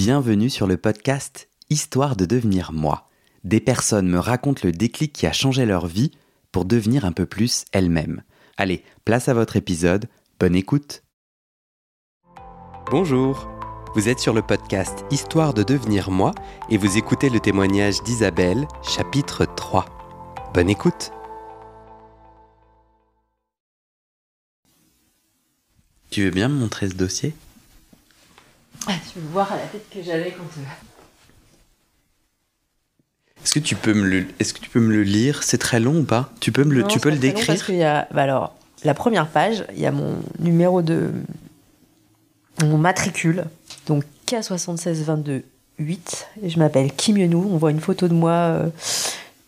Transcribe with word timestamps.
Bienvenue 0.00 0.48
sur 0.48 0.68
le 0.68 0.76
podcast 0.76 1.48
Histoire 1.70 2.14
de 2.14 2.24
devenir 2.24 2.70
moi. 2.72 3.08
Des 3.42 3.58
personnes 3.58 4.06
me 4.06 4.20
racontent 4.20 4.60
le 4.62 4.70
déclic 4.70 5.12
qui 5.12 5.26
a 5.26 5.32
changé 5.32 5.66
leur 5.66 5.88
vie 5.88 6.12
pour 6.52 6.66
devenir 6.66 7.04
un 7.04 7.10
peu 7.10 7.26
plus 7.26 7.64
elles-mêmes. 7.72 8.22
Allez, 8.56 8.84
place 9.04 9.28
à 9.28 9.34
votre 9.34 9.56
épisode, 9.56 10.06
bonne 10.38 10.54
écoute. 10.54 11.02
Bonjour, 12.92 13.48
vous 13.96 14.08
êtes 14.08 14.20
sur 14.20 14.34
le 14.34 14.42
podcast 14.42 15.04
Histoire 15.10 15.52
de 15.52 15.64
devenir 15.64 16.12
moi 16.12 16.30
et 16.70 16.76
vous 16.76 16.96
écoutez 16.96 17.28
le 17.28 17.40
témoignage 17.40 18.00
d'Isabelle, 18.04 18.68
chapitre 18.84 19.46
3. 19.56 19.84
Bonne 20.54 20.70
écoute. 20.70 21.10
Tu 26.10 26.22
veux 26.22 26.30
bien 26.30 26.48
me 26.48 26.54
montrer 26.54 26.88
ce 26.88 26.94
dossier? 26.94 27.34
Ah, 28.88 28.94
tu 29.12 29.18
veux 29.18 29.28
voir 29.28 29.52
à 29.52 29.56
la 29.56 29.62
tête 29.62 29.86
que 29.90 30.02
j'avais 30.02 30.30
quand. 30.30 30.42
Euh, 30.42 30.64
Est-ce 33.44 33.54
que 33.54 33.60
tu 33.60 33.74
peux 33.74 33.94
me 33.94 34.06
le, 34.08 34.26
est-ce 34.40 34.54
que 34.54 34.60
tu 34.60 34.70
peux 34.70 34.80
me 34.80 34.92
le 34.92 35.02
lire? 35.02 35.42
C'est 35.42 35.58
très 35.58 35.80
long 35.80 36.00
ou 36.00 36.04
pas? 36.04 36.30
Tu 36.40 36.52
peux 36.52 36.64
me 36.64 36.74
le, 36.74 36.84
tu 36.84 36.98
peux 36.98 37.10
le 37.10 37.18
décrire 37.18 37.46
Parce 37.46 37.62
qu'il 37.62 37.76
y 37.76 37.84
a, 37.84 38.08
bah 38.12 38.22
alors, 38.22 38.54
la 38.84 38.94
première 38.94 39.28
page, 39.28 39.64
il 39.74 39.80
y 39.80 39.86
a 39.86 39.92
mon 39.92 40.16
numéro 40.38 40.82
de 40.82 41.10
mon 42.64 42.78
matricule, 42.78 43.44
donc 43.86 44.04
K7622 44.26 45.42
8. 45.78 46.28
Et 46.42 46.50
je 46.50 46.58
m'appelle 46.58 46.92
Kim 46.92 47.16
Yenou. 47.18 47.48
On 47.52 47.56
voit 47.56 47.70
une 47.70 47.80
photo 47.80 48.08
de 48.08 48.14
moi 48.14 48.32
euh, 48.32 48.68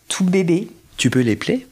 tout 0.07 0.23
bébé. 0.23 0.69
Tu 0.97 1.09
peux 1.09 1.21
l'épeler 1.21 1.67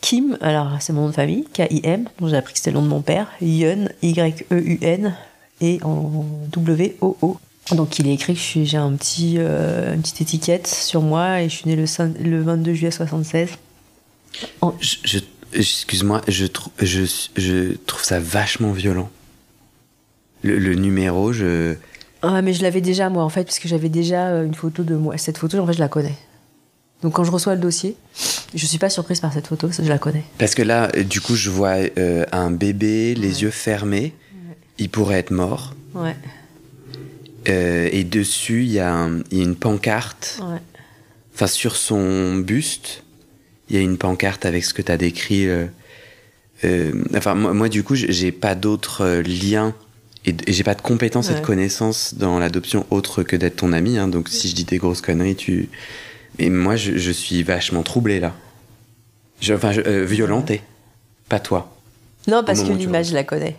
Kim, 0.00 0.36
alors 0.40 0.76
c'est 0.80 0.92
mon 0.92 1.02
nom 1.02 1.08
de 1.08 1.14
famille, 1.14 1.44
K-I-M, 1.54 2.08
dont 2.18 2.26
j'ai 2.26 2.36
appris 2.36 2.54
que 2.54 2.58
c'était 2.58 2.72
le 2.72 2.78
nom 2.78 2.82
de 2.82 2.88
mon 2.88 3.02
père. 3.02 3.28
Yun, 3.40 3.88
Y-E-U-N, 4.02 5.14
et 5.62 5.78
en 5.82 6.26
W-O-O. 6.50 7.38
Donc 7.70 7.98
il 7.98 8.08
est 8.08 8.14
écrit 8.14 8.34
que 8.34 8.64
j'ai 8.64 8.76
un 8.76 8.92
petit, 8.92 9.36
euh, 9.38 9.94
une 9.94 10.02
petite 10.02 10.20
étiquette 10.20 10.66
sur 10.66 11.00
moi 11.00 11.40
et 11.40 11.48
je 11.48 11.54
suis 11.56 11.70
né 11.70 11.76
le, 11.76 11.84
le 12.22 12.42
22 12.42 12.74
juillet 12.74 12.90
76. 12.90 13.50
Je, 14.80 15.18
Excuse-moi, 15.54 16.22
je, 16.28 16.46
je, 16.80 17.04
je, 17.36 17.74
trouve 17.86 18.02
ça 18.02 18.18
vachement 18.18 18.72
violent. 18.72 19.10
Le, 20.42 20.74
numéro, 20.74 21.32
je... 21.32 21.74
Ah 22.22 22.40
mais 22.42 22.52
je 22.52 22.62
l'avais 22.62 22.80
déjà 22.80 23.10
moi 23.10 23.22
en 23.22 23.28
fait, 23.28 23.44
puisque 23.44 23.68
j'avais 23.68 23.90
déjà 23.90 24.28
euh, 24.28 24.46
une 24.46 24.54
photo 24.54 24.82
de 24.82 24.96
moi. 24.96 25.16
Cette 25.18 25.38
photo, 25.38 25.58
en 25.58 25.66
fait, 25.66 25.74
je 25.74 25.78
la 25.78 25.88
connais. 25.88 26.16
Donc 27.02 27.12
quand 27.12 27.24
je 27.24 27.30
reçois 27.30 27.54
le 27.54 27.60
dossier, 27.60 27.96
je 28.54 28.66
suis 28.66 28.78
pas 28.78 28.88
surprise 28.88 29.20
par 29.20 29.32
cette 29.32 29.46
photo, 29.46 29.68
je 29.70 29.82
la 29.82 29.98
connais. 29.98 30.24
Parce 30.38 30.54
que 30.54 30.62
là, 30.62 30.88
du 30.88 31.20
coup, 31.20 31.34
je 31.36 31.50
vois 31.50 31.76
euh, 31.98 32.24
un 32.32 32.50
bébé, 32.50 33.14
les 33.14 33.42
yeux 33.42 33.50
fermés 33.50 34.14
il 34.82 34.88
pourrait 34.88 35.18
être 35.18 35.30
mort. 35.30 35.74
Ouais. 35.94 36.16
Euh, 37.48 37.88
et 37.92 38.04
dessus, 38.04 38.62
il 38.64 38.72
y, 38.72 38.80
a 38.80 39.08
une 39.30 39.56
pancarte. 39.56 40.40
Ouais. 40.42 40.58
Enfin, 41.34 41.46
sur 41.46 41.76
son 41.76 42.36
buste, 42.36 43.04
il 43.68 43.76
y 43.76 43.78
a 43.78 43.82
une 43.82 43.96
pancarte 43.96 44.44
avec 44.44 44.64
ce 44.64 44.74
que 44.74 44.82
tu 44.82 44.90
as 44.90 44.96
décrit. 44.96 45.46
Euh, 45.46 45.66
euh, 46.64 46.92
enfin, 47.16 47.34
moi, 47.34 47.68
du 47.68 47.84
coup, 47.84 47.94
j'ai 47.94 48.32
pas 48.32 48.54
d'autres 48.54 49.22
liens 49.24 49.74
et, 50.24 50.34
j'ai 50.46 50.64
pas 50.64 50.74
de 50.74 50.82
compétences 50.82 51.30
et 51.30 51.34
de 51.34 51.40
connaissances 51.40 52.14
dans 52.14 52.38
l'adoption 52.38 52.86
autre 52.90 53.22
que 53.22 53.36
d'être 53.36 53.56
ton 53.56 53.72
ami. 53.72 53.98
Hein. 53.98 54.08
donc, 54.08 54.28
si 54.28 54.48
je 54.48 54.54
dis 54.54 54.64
des 54.64 54.78
grosses 54.78 55.00
conneries, 55.00 55.36
tu. 55.36 55.68
Et 56.38 56.50
moi, 56.50 56.76
je, 56.76 57.12
suis 57.12 57.42
vachement 57.42 57.82
troublé 57.82 58.18
là. 58.18 58.34
Je, 59.40 59.54
enfin, 59.54 59.72
violenté. 60.04 60.62
Pas 61.28 61.40
toi. 61.40 61.76
Non, 62.26 62.42
parce 62.44 62.62
que 62.62 62.72
l'image, 62.72 63.08
je 63.08 63.14
la 63.14 63.24
connais. 63.24 63.56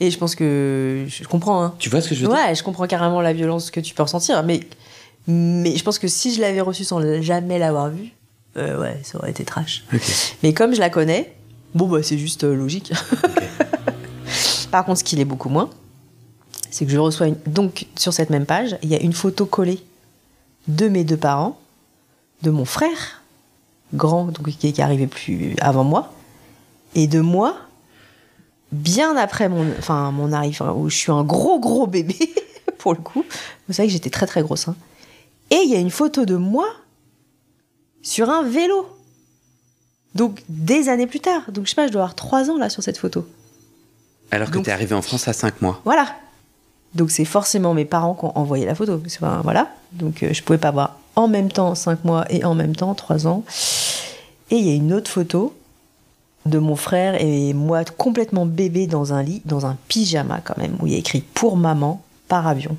Et 0.00 0.10
je 0.10 0.18
pense 0.18 0.34
que 0.34 1.06
je 1.08 1.24
comprends. 1.24 1.62
Hein. 1.62 1.74
Tu 1.78 1.88
vois 1.88 2.00
ce 2.00 2.08
que 2.08 2.14
je 2.14 2.22
veux 2.22 2.28
dire? 2.28 2.36
Ouais, 2.36 2.54
je 2.54 2.62
comprends 2.62 2.86
carrément 2.86 3.20
la 3.20 3.32
violence 3.32 3.70
que 3.70 3.80
tu 3.80 3.94
peux 3.94 4.02
ressentir. 4.02 4.42
Mais, 4.42 4.60
mais 5.26 5.76
je 5.76 5.82
pense 5.82 5.98
que 5.98 6.08
si 6.08 6.34
je 6.34 6.40
l'avais 6.40 6.60
reçu 6.60 6.84
sans 6.84 7.00
jamais 7.22 7.58
l'avoir 7.58 7.90
vu, 7.90 8.10
euh, 8.56 8.80
ouais, 8.80 9.00
ça 9.02 9.18
aurait 9.18 9.30
été 9.30 9.44
trash. 9.44 9.84
Mais 10.42 10.52
comme 10.52 10.74
je 10.74 10.80
la 10.80 10.90
connais, 10.90 11.34
bon, 11.74 11.88
bah, 11.88 12.02
c'est 12.02 12.18
juste 12.18 12.44
euh, 12.44 12.54
logique. 12.54 12.92
Par 14.70 14.84
contre, 14.84 14.98
ce 14.98 15.04
qu'il 15.04 15.20
est 15.20 15.24
beaucoup 15.24 15.48
moins, 15.48 15.70
c'est 16.70 16.84
que 16.84 16.90
je 16.90 16.98
reçois 16.98 17.28
une... 17.28 17.36
Donc, 17.46 17.86
sur 17.96 18.12
cette 18.12 18.30
même 18.30 18.46
page, 18.46 18.76
il 18.82 18.90
y 18.90 18.94
a 18.94 19.00
une 19.00 19.12
photo 19.12 19.46
collée 19.46 19.82
de 20.68 20.88
mes 20.88 21.04
deux 21.04 21.16
parents, 21.16 21.58
de 22.42 22.50
mon 22.50 22.64
frère, 22.64 23.22
grand, 23.94 24.26
donc, 24.26 24.50
qui 24.50 24.66
est 24.66 24.80
arrivé 24.80 25.06
plus 25.06 25.54
avant 25.60 25.84
moi, 25.84 26.12
et 26.94 27.06
de 27.06 27.20
moi 27.20 27.56
bien 28.76 29.16
après 29.16 29.48
mon, 29.48 29.66
enfin, 29.78 30.10
mon 30.10 30.32
arrivée, 30.32 30.64
où 30.74 30.88
je 30.88 30.96
suis 30.96 31.12
un 31.12 31.24
gros, 31.24 31.58
gros 31.58 31.86
bébé, 31.86 32.16
pour 32.78 32.92
le 32.94 33.00
coup. 33.00 33.24
Vous 33.66 33.74
savez 33.74 33.88
que 33.88 33.92
j'étais 33.92 34.10
très, 34.10 34.26
très 34.26 34.42
grosse. 34.42 34.68
Hein. 34.68 34.76
Et 35.50 35.56
il 35.64 35.70
y 35.70 35.76
a 35.76 35.80
une 35.80 35.90
photo 35.90 36.24
de 36.24 36.36
moi 36.36 36.66
sur 38.02 38.30
un 38.30 38.42
vélo. 38.42 38.88
Donc, 40.14 40.42
des 40.48 40.88
années 40.88 41.06
plus 41.06 41.20
tard. 41.20 41.42
Donc, 41.52 41.66
je 41.66 41.70
sais 41.70 41.76
pas, 41.76 41.86
je 41.86 41.92
dois 41.92 42.02
avoir 42.02 42.14
trois 42.14 42.50
ans, 42.50 42.56
là, 42.56 42.70
sur 42.70 42.82
cette 42.82 42.98
photo. 42.98 43.26
Alors 44.30 44.50
que 44.50 44.58
tu 44.58 44.70
es 44.70 44.72
arrivée 44.72 44.94
en 44.94 45.02
France 45.02 45.28
à 45.28 45.32
cinq 45.32 45.60
mois. 45.60 45.80
Voilà. 45.84 46.06
Donc, 46.94 47.10
c'est 47.10 47.24
forcément 47.24 47.74
mes 47.74 47.84
parents 47.84 48.14
qui 48.14 48.24
ont 48.24 48.36
envoyé 48.36 48.64
la 48.64 48.74
photo. 48.74 49.00
voilà. 49.42 49.68
Donc, 49.92 50.22
euh, 50.22 50.32
je 50.32 50.42
pouvais 50.42 50.58
pas 50.58 50.68
avoir 50.68 50.98
en 51.16 51.28
même 51.28 51.50
temps 51.50 51.74
cinq 51.74 52.04
mois 52.04 52.24
et 52.30 52.44
en 52.44 52.54
même 52.54 52.74
temps 52.74 52.94
trois 52.94 53.26
ans. 53.26 53.44
Et 54.50 54.56
il 54.56 54.66
y 54.66 54.70
a 54.70 54.74
une 54.74 54.92
autre 54.92 55.10
photo 55.10 55.54
de 56.46 56.58
mon 56.58 56.76
frère 56.76 57.20
et 57.20 57.52
moi 57.52 57.84
complètement 57.84 58.46
bébé 58.46 58.86
dans 58.86 59.12
un 59.12 59.22
lit, 59.22 59.42
dans 59.44 59.66
un 59.66 59.76
pyjama 59.88 60.40
quand 60.44 60.56
même, 60.58 60.76
où 60.80 60.86
il 60.86 60.92
y 60.92 60.96
a 60.96 60.98
écrit 60.98 61.22
pour 61.34 61.56
maman 61.56 62.02
par 62.28 62.46
avion. 62.46 62.76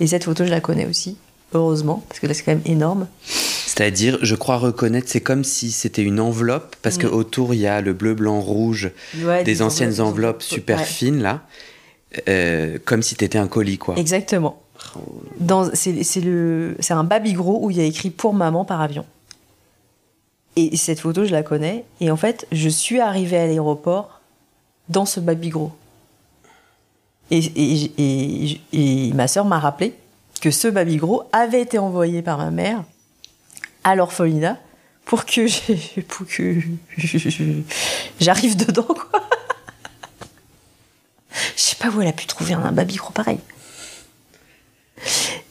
Et 0.00 0.06
cette 0.06 0.24
photo, 0.24 0.44
je 0.44 0.50
la 0.50 0.60
connais 0.60 0.86
aussi, 0.86 1.16
heureusement, 1.54 2.04
parce 2.08 2.20
que 2.20 2.26
là, 2.26 2.34
c'est 2.34 2.42
quand 2.42 2.52
même 2.52 2.60
énorme. 2.66 3.06
C'est-à-dire, 3.24 4.18
je 4.22 4.34
crois 4.34 4.56
reconnaître, 4.56 5.08
c'est 5.08 5.20
comme 5.20 5.44
si 5.44 5.70
c'était 5.70 6.02
une 6.02 6.20
enveloppe, 6.20 6.76
parce 6.82 6.98
que 6.98 7.06
qu'autour, 7.06 7.54
il 7.54 7.60
y 7.60 7.66
a 7.66 7.80
le 7.80 7.92
bleu, 7.92 8.14
blanc, 8.14 8.40
rouge, 8.40 8.90
des, 9.44 9.62
anciennes 9.62 10.00
enveloppes, 10.00 10.42
super 10.42 10.80
fines, 10.80 11.22
là, 11.22 11.42
euh, 12.28 12.78
comme 12.84 13.02
si 13.02 13.16
t'étais 13.16 13.38
un 13.38 13.48
colis, 13.48 13.78
quoi. 13.78 13.96
Exactement. 13.96 14.62
C'est 15.74 16.90
un 16.90 17.04
baby 17.04 17.32
gros 17.32 17.64
où 17.64 17.70
il 17.70 17.76
y 17.76 17.80
a 17.80 17.84
écrit 17.84 18.10
pour 18.10 18.34
maman 18.34 18.64
par 18.64 18.80
avion. 18.80 19.04
Et 20.56 20.74
cette 20.78 21.00
photo, 21.00 21.26
je 21.26 21.32
la 21.32 21.42
connais. 21.42 21.84
Et 22.00 22.10
en 22.10 22.16
fait, 22.16 22.46
je 22.50 22.70
suis 22.70 23.00
arrivée 23.00 23.36
à 23.36 23.46
l'aéroport 23.46 24.20
dans 24.88 25.04
ce 25.04 25.20
baby. 25.20 25.52
Et, 27.30 29.12
ma 29.14 29.28
sœur 29.28 29.44
m'a 29.44 29.58
rappelé 29.58 29.94
que 30.40 30.50
ce 30.50 30.68
baby 30.68 31.00
avait 31.32 31.60
été 31.60 31.78
envoyé 31.78 32.22
par 32.22 32.38
ma 32.38 32.50
mère 32.50 32.84
à 33.84 33.94
l'orphelinat 33.94 34.58
pour 35.04 35.24
que 35.24 35.46
j'arrive 38.20 38.56
dedans 38.56 38.82
quoi. 38.82 39.28
Je 41.56 41.62
sais 41.62 41.76
pas 41.76 41.90
où 41.90 42.00
elle 42.00 42.08
a 42.08 42.12
pu 42.12 42.26
trouver 42.26 42.54
un 42.54 42.72
baby 42.72 42.98
pareil. 43.14 43.38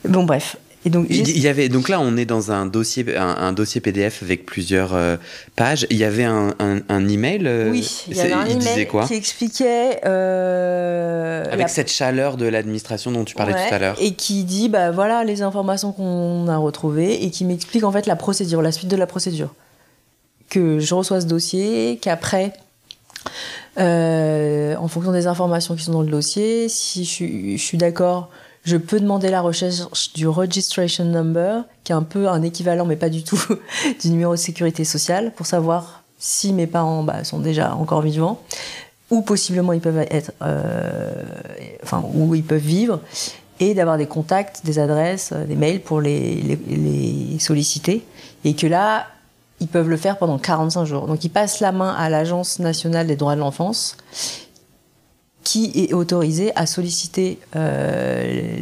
Bon 0.05 0.23
bref, 0.23 0.57
donc, 0.89 1.07
il 1.09 1.39
y 1.39 1.47
avait 1.47 1.67
donc 1.67 1.89
là 1.89 1.99
on 1.99 2.15
est 2.15 2.25
dans 2.25 2.51
un 2.51 2.67
dossier 2.67 3.17
un, 3.17 3.53
dossier 3.53 3.81
PDF 3.81 4.21
avec 4.21 4.45
plusieurs 4.45 4.93
euh, 4.93 5.17
pages. 5.55 5.87
Il 5.89 5.97
y 5.97 6.03
avait 6.03 6.23
un, 6.23 6.53
un, 6.59 7.07
email. 7.07 7.47
Euh, 7.47 7.71
oui, 7.71 8.03
il 8.07 8.15
y 8.15 8.21
avait 8.21 8.33
un 8.33 8.45
email 8.45 8.85
quoi 8.85 9.07
qui 9.07 9.15
expliquait 9.15 10.01
euh, 10.05 11.43
avec 11.51 11.69
cette 11.69 11.89
chaleur 11.89 12.37
de 12.37 12.45
l'administration 12.45 13.11
dont 13.11 13.25
tu 13.25 13.33
parlais 13.33 13.53
tout 13.53 13.73
à 13.73 13.79
l'heure 13.79 13.97
et 13.99 14.13
qui 14.13 14.43
dit 14.43 14.69
bah 14.69 14.91
voilà 14.91 15.23
les 15.23 15.41
informations 15.41 15.91
qu'on 15.91 16.47
a 16.47 16.57
retrouvées 16.57 17.23
et 17.23 17.31
qui 17.31 17.45
m'explique 17.45 17.83
en 17.83 17.91
fait 17.91 18.05
la 18.05 18.15
procédure, 18.15 18.61
la 18.61 18.71
suite 18.71 18.89
de 18.89 18.97
la 18.97 19.07
procédure. 19.07 19.53
Que 20.49 20.79
je 20.79 20.93
reçois 20.93 21.21
ce 21.21 21.25
dossier, 21.25 21.97
qu'après 21.99 22.53
en 23.77 24.87
fonction 24.87 25.11
des 25.11 25.25
informations 25.25 25.75
qui 25.75 25.83
sont 25.83 25.93
dans 25.93 26.03
le 26.03 26.11
dossier, 26.11 26.69
si 26.69 27.05
je 27.05 27.57
suis 27.57 27.77
d'accord 27.79 28.29
je 28.65 28.77
peux 28.77 28.99
demander 28.99 29.29
la 29.29 29.41
recherche 29.41 30.11
du 30.13 30.27
registration 30.27 31.05
number, 31.05 31.63
qui 31.83 31.91
est 31.91 31.95
un 31.95 32.03
peu 32.03 32.27
un 32.27 32.41
équivalent, 32.41 32.85
mais 32.85 32.95
pas 32.95 33.09
du 33.09 33.23
tout, 33.23 33.41
du 34.01 34.09
numéro 34.09 34.33
de 34.33 34.39
sécurité 34.39 34.83
sociale, 34.83 35.31
pour 35.35 35.45
savoir 35.45 36.03
si 36.17 36.51
mes 36.51 36.65
parents 36.65 37.03
bah, 37.03 37.23
sont 37.23 37.39
déjà 37.39 37.75
encore 37.75 38.01
vivants, 38.01 38.41
ou 39.11 39.21
possiblement 39.21 39.71
ils 39.71 39.81
peuvent 39.81 40.05
être, 40.09 40.31
euh, 40.41 41.23
enfin, 41.83 42.03
où 42.15 42.33
ils 42.33 42.43
peuvent 42.43 42.57
vivre, 42.59 43.01
et 43.59 43.75
d'avoir 43.75 43.99
des 43.99 44.07
contacts, 44.07 44.65
des 44.65 44.79
adresses, 44.79 45.31
euh, 45.31 45.45
des 45.45 45.55
mails 45.55 45.81
pour 45.81 46.01
les, 46.01 46.57
solliciter, 47.39 48.03
et 48.43 48.55
que 48.55 48.65
là, 48.65 49.05
ils 49.59 49.67
peuvent 49.67 49.89
le 49.89 49.97
faire 49.97 50.17
pendant 50.17 50.39
45 50.39 50.85
jours. 50.85 51.05
Donc 51.05 51.23
ils 51.23 51.29
passent 51.29 51.59
la 51.59 51.71
main 51.71 51.93
à 51.93 52.09
l'Agence 52.09 52.57
nationale 52.59 53.05
des 53.05 53.15
droits 53.15 53.35
de 53.35 53.39
l'enfance 53.39 53.95
qui 55.45 55.71
est 55.75 55.93
autorisé 55.93 56.51
à 56.55 56.65
solliciter 56.65 57.39
euh, 57.55 58.57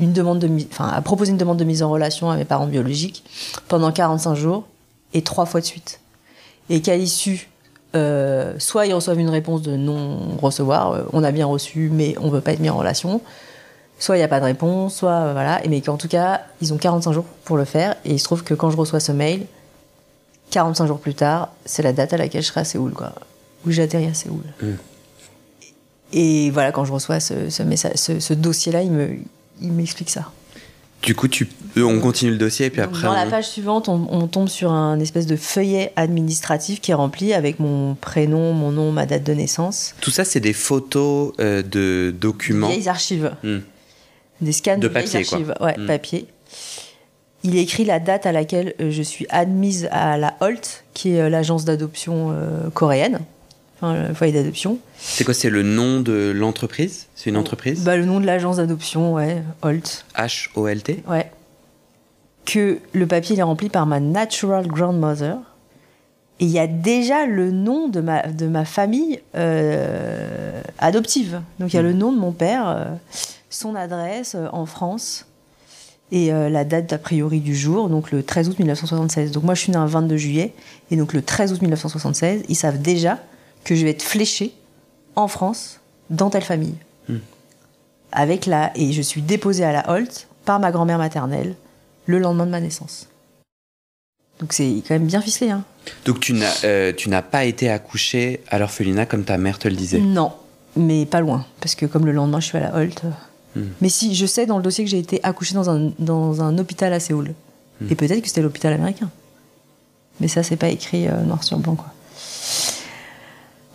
une 0.00 0.12
demande 0.12 0.38
de, 0.38 0.48
enfin, 0.70 0.88
à 0.88 1.02
proposer 1.02 1.32
une 1.32 1.36
demande 1.36 1.58
de 1.58 1.64
mise 1.64 1.82
en 1.82 1.90
relation 1.90 2.30
à 2.30 2.36
mes 2.36 2.44
parents 2.44 2.68
biologiques 2.68 3.24
pendant 3.66 3.90
45 3.90 4.36
jours 4.36 4.64
et 5.14 5.22
trois 5.22 5.46
fois 5.46 5.60
de 5.60 5.66
suite. 5.66 6.00
Et 6.70 6.80
qu'à 6.80 6.96
l'issue, 6.96 7.50
euh, 7.96 8.54
soit 8.58 8.86
ils 8.86 8.94
reçoivent 8.94 9.18
une 9.18 9.30
réponse 9.30 9.62
de 9.62 9.76
non 9.76 10.36
recevoir, 10.40 10.92
euh, 10.92 11.02
on 11.12 11.24
a 11.24 11.32
bien 11.32 11.44
reçu, 11.44 11.90
mais 11.92 12.14
on 12.20 12.30
veut 12.30 12.40
pas 12.40 12.52
être 12.52 12.60
mis 12.60 12.70
en 12.70 12.76
relation. 12.76 13.20
soit 13.98 14.14
il 14.14 14.20
n'y 14.20 14.24
a 14.24 14.28
pas 14.28 14.38
de 14.38 14.44
réponse, 14.44 14.94
soit 14.94 15.32
voilà. 15.32 15.60
Mais 15.68 15.80
qu'en 15.80 15.96
tout 15.96 16.08
cas, 16.08 16.42
ils 16.62 16.72
ont 16.72 16.78
45 16.78 17.12
jours 17.12 17.26
pour 17.44 17.56
le 17.56 17.64
faire. 17.64 17.96
Et 18.04 18.12
il 18.12 18.18
se 18.20 18.24
trouve 18.24 18.44
que 18.44 18.54
quand 18.54 18.70
je 18.70 18.76
reçois 18.76 19.00
ce 19.00 19.10
mail, 19.10 19.44
45 20.52 20.86
jours 20.86 21.00
plus 21.00 21.14
tard, 21.14 21.48
c'est 21.64 21.82
la 21.82 21.92
date 21.92 22.12
à 22.12 22.16
laquelle 22.16 22.42
je 22.42 22.46
serai 22.46 22.60
à 22.60 22.64
Séoul, 22.64 22.92
quoi. 22.92 23.12
Où 23.66 23.72
j'atterris 23.72 24.06
à 24.06 24.14
Séoul. 24.14 24.44
Mm. 24.62 24.74
Et 26.12 26.50
voilà, 26.50 26.72
quand 26.72 26.84
je 26.84 26.92
reçois 26.92 27.20
ce, 27.20 27.50
ce, 27.50 27.62
message- 27.62 27.96
ce, 27.96 28.18
ce 28.20 28.34
dossier-là, 28.34 28.82
il 28.82 28.90
me, 28.90 29.08
il 29.60 29.72
m'explique 29.72 30.10
ça. 30.10 30.30
Du 31.02 31.14
coup, 31.14 31.28
tu, 31.28 31.48
euh, 31.76 31.82
on 31.82 32.00
continue 32.00 32.32
le 32.32 32.38
dossier 32.38 32.66
et 32.66 32.70
puis 32.70 32.80
après. 32.80 33.02
dans 33.06 33.12
la 33.12 33.26
on- 33.26 33.30
page 33.30 33.46
suivante, 33.48 33.88
on, 33.88 34.08
on 34.10 34.26
tombe 34.26 34.48
sur 34.48 34.72
un 34.72 34.98
espèce 34.98 35.26
de 35.26 35.36
feuillet 35.36 35.92
administratif 35.94 36.80
qui 36.80 36.90
est 36.90 36.94
rempli 36.94 37.32
avec 37.34 37.60
mon 37.60 37.94
prénom, 37.94 38.52
mon 38.52 38.72
nom, 38.72 38.90
ma 38.90 39.06
date 39.06 39.22
de 39.22 39.32
naissance. 39.32 39.94
Tout 40.00 40.10
ça, 40.10 40.24
c'est 40.24 40.40
des 40.40 40.52
photos 40.52 41.32
euh, 41.38 41.62
de 41.62 42.12
documents. 42.18 42.68
Vieilles 42.68 42.88
archives. 42.88 43.30
Hmm. 43.44 43.58
Des 44.40 44.52
scans 44.52 44.78
De 44.78 44.88
papier, 44.88 45.24
quoi. 45.24 45.38
Ouais, 45.60 45.76
Mm. 45.78 45.86
papier. 45.86 46.26
Il 47.44 47.56
écrit 47.56 47.84
la 47.84 48.00
date 48.00 48.26
à 48.26 48.32
laquelle 48.32 48.74
euh, 48.80 48.90
je 48.90 49.02
suis 49.02 49.26
admise 49.30 49.88
à 49.92 50.16
la 50.18 50.34
HOLT, 50.40 50.82
qui 50.94 51.10
est 51.12 51.30
l'agence 51.30 51.64
d'adoption 51.64 52.30
euh, 52.32 52.68
coréenne, 52.74 53.20
enfin 53.80 54.08
le 54.08 54.14
foyer 54.14 54.32
d'adoption. 54.32 54.78
C'est 54.98 55.24
quoi 55.24 55.34
C'est 55.34 55.50
le 55.50 55.62
nom 55.62 56.00
de 56.00 56.32
l'entreprise? 56.34 57.06
C'est 57.14 57.30
une 57.30 57.36
entreprise? 57.36 57.84
Bah, 57.84 57.96
le 57.96 58.04
nom 58.04 58.20
de 58.20 58.26
l'agence 58.26 58.56
d'adoption, 58.56 59.14
ouais, 59.14 59.42
HOLT. 59.62 60.04
H-O-L-T 60.16 61.02
Ouais. 61.08 61.30
Que 62.44 62.78
le 62.92 63.06
papier 63.06 63.36
il 63.36 63.38
est 63.38 63.42
rempli 63.42 63.68
par 63.68 63.86
ma 63.86 64.00
natural 64.00 64.66
grandmother. 64.66 65.36
Et 66.40 66.44
il 66.44 66.50
y 66.50 66.58
a 66.58 66.66
déjà 66.68 67.26
le 67.26 67.50
nom 67.50 67.88
de 67.88 68.00
ma, 68.00 68.22
de 68.28 68.46
ma 68.46 68.64
famille 68.64 69.20
euh, 69.34 70.62
adoptive. 70.78 71.40
Donc 71.58 71.72
il 71.72 71.76
y 71.76 71.78
a 71.78 71.82
le 71.82 71.92
nom 71.92 72.12
de 72.12 72.18
mon 72.18 72.30
père, 72.32 72.68
euh, 72.68 72.84
son 73.50 73.74
adresse 73.74 74.34
euh, 74.36 74.46
en 74.52 74.64
France 74.64 75.26
et 76.10 76.32
euh, 76.32 76.48
la 76.48 76.64
date 76.64 76.92
a 76.92 76.98
priori 76.98 77.40
du 77.40 77.54
jour, 77.56 77.88
donc 77.88 78.12
le 78.12 78.22
13 78.22 78.48
août 78.50 78.58
1976. 78.58 79.32
Donc 79.32 79.42
moi 79.42 79.54
je 79.54 79.62
suis 79.62 79.72
née 79.72 79.78
un 79.78 79.86
22 79.86 80.16
juillet 80.16 80.54
et 80.90 80.96
donc 80.96 81.12
le 81.12 81.22
13 81.22 81.52
août 81.52 81.60
1976, 81.60 82.44
ils 82.48 82.54
savent 82.54 82.80
déjà 82.80 83.18
que 83.68 83.74
je 83.74 83.84
vais 83.84 83.90
être 83.90 84.02
fléchée 84.02 84.52
en 85.14 85.28
France 85.28 85.80
dans 86.10 86.30
telle 86.30 86.44
famille. 86.44 86.74
Avec 88.10 88.46
la 88.46 88.72
et 88.74 88.92
je 88.92 89.02
suis 89.02 89.20
déposée 89.20 89.64
à 89.64 89.72
la 89.72 89.90
Holt 89.90 90.28
par 90.44 90.58
ma 90.58 90.70
grand-mère 90.70 90.98
maternelle 90.98 91.54
le 92.06 92.18
lendemain 92.18 92.46
de 92.46 92.50
ma 92.50 92.60
naissance. 92.60 93.08
Donc 94.40 94.52
c'est 94.52 94.82
quand 94.86 94.94
même 94.94 95.06
bien 95.06 95.20
ficelé, 95.20 95.50
hein. 95.50 95.64
Donc 96.06 96.20
tu 96.20 96.32
n'as 96.32 96.64
euh, 96.64 96.92
tu 96.96 97.10
n'as 97.10 97.22
pas 97.22 97.44
été 97.44 97.68
accouchée 97.68 98.40
à 98.48 98.58
l'orphelinat 98.58 99.04
comme 99.04 99.24
ta 99.24 99.36
mère 99.36 99.58
te 99.58 99.68
le 99.68 99.76
disait? 99.76 100.00
Non, 100.00 100.32
mais 100.76 101.04
pas 101.04 101.20
loin, 101.20 101.44
parce 101.60 101.74
que 101.74 101.86
comme 101.86 102.06
le 102.06 102.12
lendemain 102.12 102.40
je 102.40 102.46
suis 102.46 102.58
à 102.58 102.60
la 102.60 102.74
Holt. 102.74 103.02
euh, 103.04 103.10
Hmm. 103.58 103.68
Mais 103.80 103.88
si, 103.88 104.14
je 104.14 104.26
sais 104.26 104.46
dans 104.46 104.56
le 104.56 104.62
dossier 104.62 104.84
que 104.84 104.90
j'ai 104.90 104.98
été 104.98 105.20
accouchée 105.22 105.54
dans 105.54 105.70
un, 105.70 105.92
dans 105.98 106.42
un 106.42 106.58
hôpital 106.58 106.92
à 106.92 107.00
Séoul. 107.00 107.34
Hmm. 107.80 107.86
Et 107.90 107.94
peut-être 107.94 108.20
que 108.20 108.28
c'était 108.28 108.42
l'hôpital 108.42 108.72
américain. 108.72 109.10
Mais 110.20 110.28
ça, 110.28 110.42
c'est 110.42 110.56
pas 110.56 110.68
écrit 110.68 111.08
euh, 111.08 111.22
noir 111.22 111.44
sur 111.44 111.58
blanc, 111.58 111.74
quoi. 111.74 111.92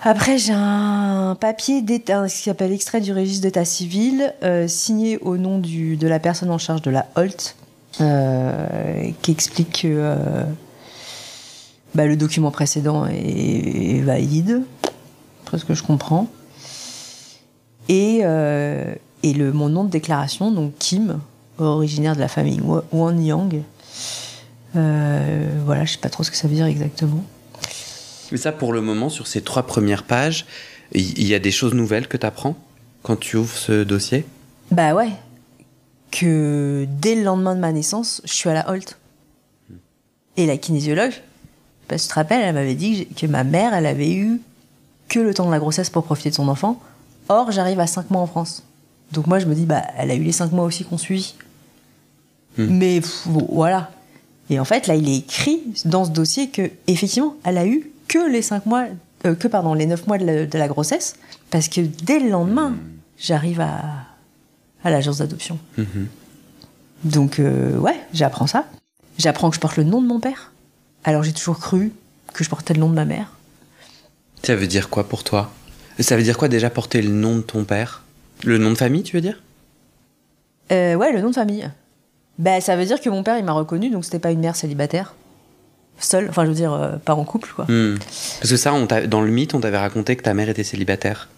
Après, 0.06 0.38
j'ai 0.38 0.52
un 0.54 1.38
papier 1.40 1.82
d'état, 1.82 2.28
ce 2.28 2.36
qui 2.36 2.44
s'appelle 2.44 2.74
extrait 2.74 3.00
du 3.00 3.14
registre 3.14 3.42
d'état 3.44 3.64
civil, 3.64 4.34
euh, 4.44 4.68
signé 4.68 5.18
au 5.20 5.38
nom 5.38 5.60
de 5.60 6.08
la 6.08 6.20
personne 6.20 6.52
en 6.52 6.58
charge 6.58 6.82
de 6.82 6.92
la 6.92 7.08
Holt, 7.16 7.56
euh, 8.02 9.10
qui 9.22 9.32
explique 9.32 9.84
que 9.84 9.88
euh, 9.88 10.44
bah, 11.96 12.06
le 12.06 12.18
document 12.18 12.52
précédent 12.52 13.06
est, 13.06 14.02
valide, 14.02 14.64
après 15.46 15.58
ce 15.58 15.64
que 15.64 15.74
je 15.74 15.84
comprends. 15.84 16.28
Et, 17.88 18.24
le, 18.24 19.52
mon 19.54 19.70
nom 19.70 19.86
de 19.86 19.90
déclaration, 19.90 20.52
donc 20.52 20.74
Kim, 20.80 21.20
originaire 21.60 22.16
de 22.16 22.20
la 22.20 22.28
famille 22.28 22.60
Wa- 22.60 22.84
Won 22.92 23.18
Yang. 23.22 23.62
Voilà, 24.74 25.86
je 25.86 25.94
sais 25.94 25.98
pas 25.98 26.10
trop 26.10 26.24
ce 26.24 26.32
que 26.32 26.36
ça 26.36 26.50
veut 26.50 26.56
dire 26.56 26.66
exactement. 26.66 27.24
Mais 28.34 28.40
ça, 28.40 28.52
pour 28.52 28.74
le 28.74 28.82
moment, 28.82 29.10
sur 29.10 29.28
ces 29.28 29.44
trois 29.44 29.68
premières 29.68 30.02
pages, 30.02 30.48
il 30.92 31.24
y, 31.24 31.36
a 31.36 31.40
des 31.40 31.52
choses 31.52 31.76
nouvelles 31.76 32.08
que 32.08 32.18
tu 32.18 32.26
apprends 32.26 32.56
quand 33.04 33.16
tu 33.16 33.38
ouvres 33.38 33.56
ce 33.56 33.84
dossier? 33.84 34.26
Bah 34.72 34.96
ouais. 34.96 35.12
Que 36.10 36.88
dès 37.00 37.14
le 37.14 37.22
lendemain 37.22 37.54
de 37.54 37.60
ma 37.60 37.72
naissance, 37.72 38.24
je 38.26 38.34
suis 38.34 38.50
à 38.50 38.56
la 38.56 38.72
Holt. 38.72 38.98
Et 40.36 40.48
la 40.48 40.58
kinésiologue, 40.58 41.14
que 41.88 41.94
tu 41.94 42.08
te 42.08 42.14
rappelles, 42.16 42.42
elle 42.42 42.56
m'avait 42.56 42.74
dit 42.74 43.06
que, 43.16 43.28
ma 43.28 43.44
mère, 43.44 43.76
elle 43.76 43.86
avait 43.86 44.12
eu 44.12 44.42
que 45.10 45.20
le 45.20 45.36
temps 45.36 45.46
de 45.46 45.52
la 45.52 45.60
grossesse 45.60 45.92
pour 45.92 46.04
profiter 46.04 46.32
de 46.32 46.36
son 46.36 46.48
enfant. 46.48 46.82
Or, 47.30 47.52
j'arrive 47.52 47.80
à 47.80 47.86
5 47.86 48.10
mois 48.10 48.22
en 48.22 48.28
France. 48.28 48.64
Donc 49.12 49.28
moi, 49.28 49.38
je 49.38 49.46
me 49.46 49.54
dis, 49.54 49.66
bah, 49.66 49.84
elle 49.96 50.10
a 50.10 50.16
eu 50.16 50.24
les 50.24 50.32
5 50.32 50.52
mois 50.54 50.66
aussi 50.66 50.86
qu'on 50.86 50.98
suit. 50.98 51.36
Hmm. 52.58 52.66
Mais 52.66 53.00
pff, 53.00 53.28
bon, 53.28 53.48
voilà. 53.52 53.92
Et 54.50 54.60
en 54.60 54.66
fait, 54.66 54.88
là, 54.88 54.96
il 54.96 55.08
est 55.08 55.18
écrit 55.18 55.62
dans 55.86 56.06
ce 56.06 56.10
dossier 56.10 56.50
que, 56.50 56.72
effectivement, 56.88 57.36
elle 57.44 57.60
a 57.60 57.68
eu 57.68 57.92
que 58.14 58.32
les 58.32 58.44
5 58.44 58.68
mois, 58.68 58.86
euh, 59.26 59.34
que, 59.34 59.48
pardon, 59.48 59.74
les 59.74 59.88
9 59.88 60.06
mois 60.06 60.20
de 60.20 60.26
la, 60.26 60.46
de 60.46 60.58
la 60.58 60.68
grossesse. 60.68 61.16
Parce 61.50 61.68
que 61.68 61.82
dès 61.82 62.20
le 62.20 62.30
lendemain, 62.30 62.76
j'arrive 63.18 63.60
à, 63.60 63.82
à 64.84 64.92
l'agence 64.92 65.18
d'adoption. 65.18 65.58
Mhm. 65.78 66.08
Donc, 67.06 67.40
euh, 67.40 67.76
ouais, 67.78 68.00
j'apprends 68.14 68.48
ça. 68.48 68.66
J'apprends 69.18 69.50
que 69.50 69.56
je 69.56 69.60
porte 69.60 69.78
le 69.78 69.84
nom 69.84 70.02
de 70.02 70.08
mon 70.08 70.20
père. 70.20 70.52
Alors, 71.04 71.24
j'ai 71.24 71.34
toujours 71.34 71.60
cru 71.60 71.92
que 72.34 72.44
je 72.44 72.50
portais 72.50 72.76
le 72.76 72.80
nom 72.80 72.90
de 72.90 72.96
ma 72.96 73.06
mère. 73.06 73.34
Ça 74.44 74.56
veut 74.56 74.68
dire 74.68 74.90
quoi 74.90 75.08
pour 75.10 75.24
toi? 75.24 75.52
Ça 76.00 76.16
veut 76.16 76.24
dire 76.24 76.38
quoi 76.38 76.48
déjà 76.48 76.70
porter 76.70 77.02
le 77.02 77.10
nom 77.10 77.38
de 77.38 77.42
ton 77.42 77.64
père? 77.64 78.04
Le 78.44 78.58
nom 78.58 78.72
de 78.72 78.76
famille, 78.76 79.04
tu 79.04 79.16
veux 79.16 79.22
dire? 79.22 79.42
Euh, 80.72 80.96
ouais, 80.96 81.12
le 81.12 81.22
nom 81.22 81.30
de 81.30 81.36
famille. 81.36 81.70
Bah, 82.38 82.62
ça 82.62 82.76
veut 82.76 82.86
dire 82.86 83.02
que 83.02 83.10
mon 83.10 83.24
père, 83.24 83.38
il 83.38 83.46
m'a 83.46 83.54
reconnu, 83.54 83.90
donc 83.90 84.06
c'était 84.06 84.20
pas 84.20 84.32
une 84.32 84.40
mère 84.40 84.56
célibataire. 84.56 85.16
Seule, 86.00 86.28
enfin, 86.30 86.44
je 86.44 86.50
veux 86.50 86.56
dire, 86.56 86.74
euh, 86.74 86.98
pas 86.98 87.14
en 87.16 87.24
couple, 87.24 87.52
quoi. 87.56 87.66
Hmm. 87.70 87.98
Parce 88.40 88.50
que 88.50 88.58
ça, 88.58 88.74
on 88.74 88.88
dans 89.08 89.22
le 89.22 89.32
mythe, 89.32 89.54
on 89.54 89.60
t'avait 89.62 89.78
raconté 89.78 90.16
que 90.16 90.24
ta 90.24 90.34
mère 90.34 90.50
était 90.50 90.64
célibataire. 90.64 91.30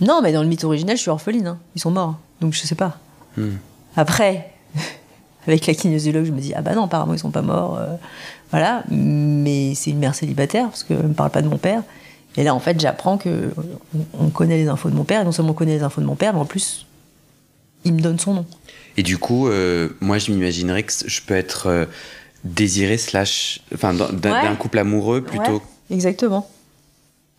Non, 0.00 0.20
mais 0.22 0.32
dans 0.32 0.42
le 0.42 0.48
mythe 0.48 0.64
originel, 0.64 0.96
je 0.96 1.02
suis 1.02 1.10
orpheline. 1.10 1.46
hein. 1.46 1.58
Ils 1.76 1.80
sont 1.80 1.90
morts. 1.90 2.16
Donc, 2.40 2.54
je 2.54 2.60
sais 2.60 2.74
pas. 2.74 2.98
Hmm. 3.36 3.50
Après, 3.96 4.50
avec 5.46 5.66
la 5.66 5.74
kinésiologue, 5.74 6.24
je 6.24 6.32
me 6.32 6.40
dis, 6.40 6.52
ah 6.56 6.62
bah 6.62 6.74
non, 6.74 6.84
apparemment, 6.84 7.12
ils 7.14 7.18
sont 7.18 7.30
pas 7.30 7.42
morts. 7.42 7.76
euh, 7.78 7.94
voilà. 8.50 8.82
Mais 8.90 9.74
c'est 9.76 9.90
une 9.90 9.98
mère 9.98 10.14
célibataire, 10.14 10.68
parce 10.68 10.82
qu'elle 10.82 10.98
me 11.06 11.14
parle 11.14 11.30
pas 11.30 11.42
de 11.42 11.48
mon 11.48 11.58
père. 11.58 11.82
Et 12.36 12.42
là, 12.44 12.54
en 12.54 12.60
fait, 12.60 12.80
j'apprends 12.80 13.18
que 13.18 13.50
on- 13.94 14.24
on 14.26 14.28
connaît 14.30 14.56
les 14.56 14.68
infos 14.68 14.88
de 14.90 14.94
mon 14.94 15.04
père. 15.04 15.20
Et 15.20 15.24
non 15.24 15.32
seulement 15.32 15.50
on 15.52 15.54
connaît 15.54 15.76
les 15.76 15.82
infos 15.82 16.00
de 16.00 16.06
mon 16.06 16.16
père, 16.16 16.32
mais 16.32 16.40
en 16.40 16.44
plus, 16.46 16.86
il 17.84 17.92
me 17.94 18.00
donne 18.00 18.18
son 18.18 18.34
nom. 18.34 18.46
Et 18.96 19.02
du 19.02 19.18
coup, 19.18 19.48
euh, 19.48 19.88
moi, 20.00 20.18
je 20.18 20.32
m'imaginerais 20.32 20.82
que 20.82 20.92
je 21.06 21.20
peux 21.22 21.34
être 21.34 21.86
désiré 22.44 22.96
slash... 22.98 23.60
Enfin, 23.74 23.94
d'un 23.94 24.06
Ouais. 24.32 24.56
couple 24.58 24.78
amoureux 24.78 25.22
plutôt... 25.22 25.54
Ouais, 25.54 25.60
exactement. 25.90 26.48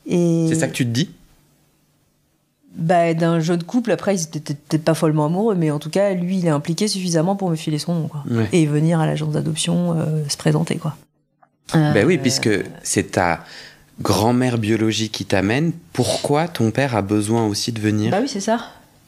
Et 0.08 0.48
C'est 0.50 0.56
ça 0.60 0.68
que 0.68 0.74
tu 0.74 0.86
te 0.86 0.90
dis? 0.92 1.10
Bah, 2.76 3.14
d'un 3.14 3.40
jeune 3.42 3.64
couple, 3.64 3.92
après, 3.92 4.16
ils 4.16 4.22
étaient 4.24 4.54
peut-être 4.54 4.84
pas 4.84 4.94
follement 4.94 5.26
amoureux, 5.26 5.56
mais 5.56 5.72
en 5.72 5.80
tout 5.80 5.90
cas, 5.90 6.14
lui, 6.14 6.38
il 6.40 6.46
est 6.46 6.50
impliqué 6.50 6.88
suffisamment 6.88 7.36
pour 7.36 7.50
me 7.50 7.56
filer 7.56 7.80
son 7.80 7.94
nom, 7.96 8.08
quoi. 8.08 8.24
Ouais. 8.30 8.48
Et 8.54 8.66
venir 8.66 9.00
à 9.00 9.06
l'agence 9.06 9.34
d'adoption 9.34 10.00
euh, 10.00 10.28
se 10.30 10.38
présenter, 10.38 10.78
quoi. 10.78 10.96
Euh, 11.76 11.94
Ben 11.94 12.06
oui, 12.08 12.18
puisque 12.18 12.50
c'est 12.84 13.12
ta 13.12 13.44
grand-mère 14.02 14.58
biologique 14.58 15.12
qui 15.12 15.26
t'amène. 15.26 15.74
Pourquoi 15.94 16.48
ton 16.48 16.72
père 16.72 16.96
a 16.96 17.02
besoin 17.02 17.46
aussi 17.46 17.72
de 17.72 17.80
venir? 17.82 18.10
Bah 18.12 18.20
oui, 18.22 18.30
c'est 18.30 18.40
ça. 18.40 18.60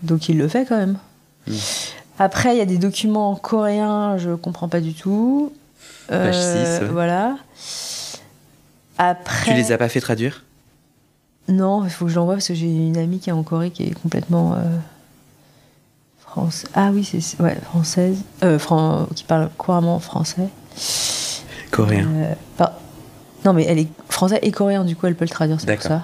Donc 0.01 0.29
il 0.29 0.37
le 0.37 0.47
fait 0.47 0.65
quand 0.67 0.77
même. 0.77 0.97
Hmm. 1.47 1.53
Après, 2.19 2.55
il 2.55 2.59
y 2.59 2.61
a 2.61 2.65
des 2.65 2.77
documents 2.77 3.35
coréens, 3.35 4.17
je 4.17 4.31
comprends 4.35 4.67
pas 4.67 4.81
du 4.81 4.93
tout. 4.93 5.51
Euh, 6.13 6.25
Page 6.25 6.35
six, 6.35 6.81
ouais. 6.83 6.89
Voilà. 6.91 7.37
Après. 8.97 9.51
Tu 9.51 9.53
les 9.57 9.71
as 9.71 9.77
pas 9.77 9.89
fait 9.89 9.99
traduire? 10.01 10.43
Non, 11.47 11.83
il 11.83 11.89
faut 11.89 12.05
que 12.05 12.11
je 12.11 12.15
l'envoie 12.15 12.35
parce 12.35 12.47
que 12.47 12.53
j'ai 12.53 12.67
une 12.67 12.97
amie 12.97 13.19
qui 13.19 13.29
est 13.29 13.33
en 13.33 13.43
Corée 13.43 13.71
qui 13.71 13.83
est 13.83 13.93
complètement. 14.01 14.53
Euh... 14.53 14.57
France... 16.19 16.65
Ah 16.73 16.89
oui, 16.93 17.03
c'est. 17.03 17.39
Ouais, 17.41 17.55
française. 17.63 18.17
Euh, 18.43 18.57
fran- 18.59 19.07
Qui 19.15 19.23
parle 19.23 19.49
couramment 19.57 19.99
français. 19.99 20.47
Coréen. 21.71 22.07
Euh, 22.15 22.65
Non, 23.45 23.51
mais 23.53 23.65
elle 23.65 23.79
est 23.79 23.89
française 24.07 24.39
et 24.41 24.51
coréen, 24.51 24.85
du 24.85 24.95
coup, 24.95 25.05
elle 25.07 25.15
peut 25.15 25.25
le 25.25 25.29
traduire, 25.29 25.59
c'est 25.59 25.73
pour 25.73 25.83
ça. 25.83 26.03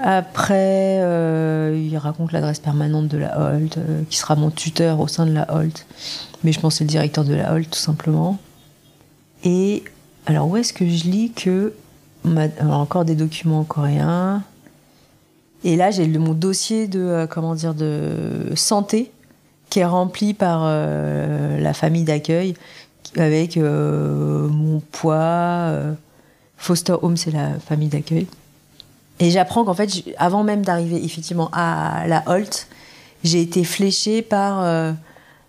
Après, 0.00 0.98
euh, 1.00 1.76
il 1.76 1.96
raconte 1.98 2.30
l'adresse 2.32 2.60
permanente 2.60 3.08
de 3.08 3.18
la 3.18 3.38
Holt, 3.38 3.76
euh, 3.78 4.02
qui 4.08 4.16
sera 4.16 4.36
mon 4.36 4.50
tuteur 4.50 5.00
au 5.00 5.08
sein 5.08 5.26
de 5.26 5.32
la 5.32 5.52
Holt. 5.52 5.86
Mais 6.44 6.52
je 6.52 6.60
pense 6.60 6.74
que 6.74 6.78
c'est 6.78 6.84
le 6.84 6.88
directeur 6.90 7.24
de 7.24 7.34
la 7.34 7.52
Holt, 7.52 7.68
tout 7.68 7.78
simplement. 7.78 8.38
Et 9.44 9.84
alors, 10.26 10.48
où 10.48 10.56
est-ce 10.56 10.72
que 10.72 10.86
je 10.88 11.04
lis 11.04 11.32
que. 11.32 11.72
alors, 12.60 12.80
encore 12.80 13.04
des 13.04 13.14
documents 13.14 13.64
coréens? 13.64 14.42
Et 15.64 15.76
là, 15.76 15.90
j'ai 15.90 16.06
mon 16.06 16.34
dossier 16.34 16.86
de, 16.86 17.00
euh, 17.00 17.26
comment 17.26 17.54
dire, 17.54 17.74
de 17.74 18.52
santé 18.54 19.10
qui 19.70 19.80
est 19.80 19.84
rempli 19.84 20.34
par 20.34 20.62
euh, 20.64 21.58
la 21.58 21.74
famille 21.74 22.04
d'accueil 22.04 22.54
avec 23.16 23.56
euh, 23.56 24.48
mon 24.48 24.80
poids. 24.80 25.14
euh, 25.16 25.92
Foster 26.56 26.94
Home, 27.02 27.16
c'est 27.16 27.30
la 27.30 27.58
famille 27.60 27.88
d'accueil. 27.88 28.26
Et 29.20 29.30
j'apprends 29.30 29.64
qu'en 29.64 29.74
fait, 29.74 29.90
avant 30.16 30.42
même 30.42 30.62
d'arriver 30.62 31.04
effectivement 31.04 31.50
à 31.52 32.06
la 32.08 32.22
Holt, 32.26 32.66
j'ai 33.24 33.40
été 33.40 33.64
fléchée 33.64 34.22
par 34.22 34.94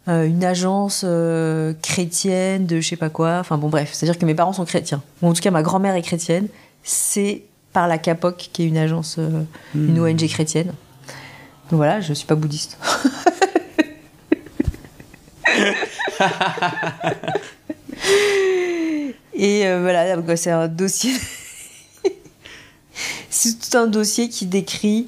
euh, 0.09 0.25
une 0.25 0.43
agence 0.43 1.03
euh, 1.05 1.73
chrétienne 1.83 2.65
de 2.65 2.81
je 2.81 2.87
sais 2.89 2.95
pas 2.95 3.09
quoi. 3.09 3.37
Enfin 3.39 3.59
bon, 3.59 3.69
bref, 3.69 3.91
c'est-à-dire 3.93 4.17
que 4.17 4.25
mes 4.25 4.33
parents 4.33 4.53
sont 4.53 4.65
chrétiens. 4.65 5.03
En 5.21 5.33
tout 5.33 5.41
cas, 5.41 5.51
ma 5.51 5.61
grand-mère 5.61 5.93
est 5.93 6.01
chrétienne. 6.01 6.47
C'est 6.83 7.43
par 7.73 7.87
la 7.87 7.99
CAPOC, 7.99 8.49
qui 8.51 8.63
est 8.63 8.65
une 8.65 8.77
agence, 8.77 9.17
euh, 9.19 9.43
une 9.75 9.99
ONG 9.99 10.27
chrétienne. 10.27 10.73
Donc 11.69 11.77
voilà, 11.77 12.01
je 12.01 12.13
suis 12.13 12.25
pas 12.25 12.33
bouddhiste. 12.33 12.79
Et 19.35 19.61
voilà, 19.79 20.15
c'est 20.35 20.49
un 20.49 20.67
dossier. 20.67 21.13
c'est 23.29 23.59
tout 23.59 23.77
un 23.77 23.85
dossier 23.87 24.27
qui 24.27 24.47
décrit 24.47 25.07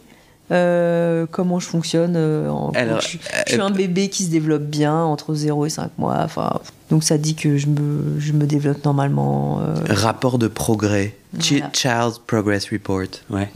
euh, 0.51 1.25
comment 1.31 1.59
je 1.59 1.67
fonctionne. 1.67 2.13
euh, 2.17 2.49
en- 2.49 2.71
Alors, 2.71 2.99
je, 3.01 3.07
suis- 3.07 3.19
je 3.47 3.53
suis 3.53 3.61
un 3.61 3.69
bébé 3.71 4.09
qui 4.09 4.25
se 4.25 4.29
développe 4.29 4.63
bien 4.63 4.95
entre 4.95 5.33
0 5.33 5.65
et 5.65 5.69
5 5.69 5.91
mois. 5.97 6.17
Enfin, 6.23 6.59
donc 6.89 7.03
ça 7.03 7.17
dit 7.17 7.35
que 7.35 7.57
je 7.57 7.67
me, 7.67 8.19
je 8.19 8.33
me 8.33 8.45
développe 8.45 8.83
normalement. 8.85 9.59
euh, 9.61 9.75
Rapport 9.89 10.37
de 10.37 10.47
progrès. 10.47 11.15
Voilà. 11.33 11.69
Child 11.73 12.13
Progress 12.27 12.69
Report. 12.71 13.05
Ouais. 13.29 13.49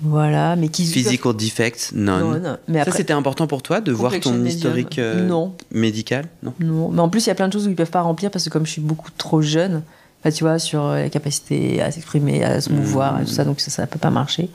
voilà, 0.00 0.56
mais 0.56 0.68
qui 0.68 0.84
Physical 0.84 1.34
defects, 1.36 1.92
none. 1.94 2.20
Non, 2.20 2.40
non, 2.40 2.56
mais 2.66 2.74
Ça, 2.78 2.82
après- 2.82 2.96
c'était 2.98 3.12
important 3.12 3.46
pour 3.46 3.62
toi 3.62 3.80
de 3.80 3.92
voir 3.92 4.12
ton 4.20 4.44
historique 4.44 4.98
euh, 4.98 5.24
Non. 5.26 5.54
médical? 5.70 6.26
Non. 6.42 6.52
Non, 6.60 6.88
mais 6.90 7.00
en 7.00 7.08
plus, 7.08 7.24
il 7.24 7.28
y 7.28 7.30
a 7.30 7.34
plein 7.36 7.46
de 7.48 7.52
choses 7.52 7.66
où 7.68 7.70
ils 7.70 7.76
peuvent 7.76 7.90
pas 7.90 8.00
remplir 8.02 8.30
parce 8.30 8.44
que 8.44 8.50
comme 8.50 8.66
je 8.66 8.72
suis 8.72 8.80
beaucoup 8.82 9.10
trop 9.16 9.42
jeune, 9.42 9.82
bah, 10.24 10.32
tu 10.32 10.42
vois, 10.42 10.58
sur 10.58 10.82
euh, 10.84 11.02
la 11.02 11.08
capacité 11.08 11.80
à 11.80 11.90
s'exprimer, 11.92 12.42
à 12.42 12.60
se 12.60 12.70
mouvoir 12.72 13.20
et 13.20 13.24
tout 13.24 13.30
ça, 13.30 13.44
donc 13.44 13.60
ça, 13.60 13.70
ça 13.70 13.86
peut 13.86 13.98
pas 14.00 14.10
marcher. 14.10 14.50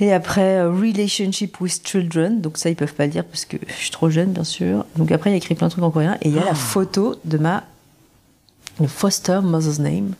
Et 0.00 0.12
après, 0.12 0.58
euh, 0.58 0.70
relationship 0.72 1.60
with 1.60 1.86
children, 1.86 2.40
donc 2.40 2.58
ça, 2.58 2.68
ils 2.68 2.74
peuvent 2.76 2.94
pas 2.94 3.06
le 3.06 3.12
dire 3.12 3.24
parce 3.24 3.44
que 3.44 3.56
je 3.66 3.72
suis 3.74 3.90
trop 3.90 4.10
jeune, 4.10 4.32
bien 4.32 4.42
sûr. 4.44 4.84
Donc 4.96 5.12
après, 5.12 5.30
il 5.30 5.34
y 5.34 5.34
a 5.34 5.36
écrit 5.38 5.54
plein 5.54 5.68
de 5.68 5.72
trucs 5.72 5.84
en 5.84 5.90
coréen 5.90 6.18
et 6.20 6.28
il 6.28 6.34
y 6.34 6.38
a 6.38 6.44
la 6.44 6.54
photo 6.54 7.14
de 7.24 7.38
ma 7.38 7.62
foster 8.88 9.40
mother's 9.42 9.78
name. 9.78 10.14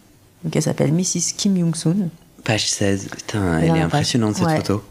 Donc 0.45 0.55
elle 0.55 0.63
s'appelle 0.63 0.93
Mrs. 0.93 1.35
Kim 1.37 1.57
Young-soon. 1.57 2.09
Page 2.45 2.69
16. 2.71 3.09
Putain, 3.09 3.59
Elle 3.59 3.77
est 3.77 3.81
impressionnante 3.81 4.35
page- 4.35 4.43
cette 4.43 4.49
ouais. 4.49 4.57
photo. 4.59 4.85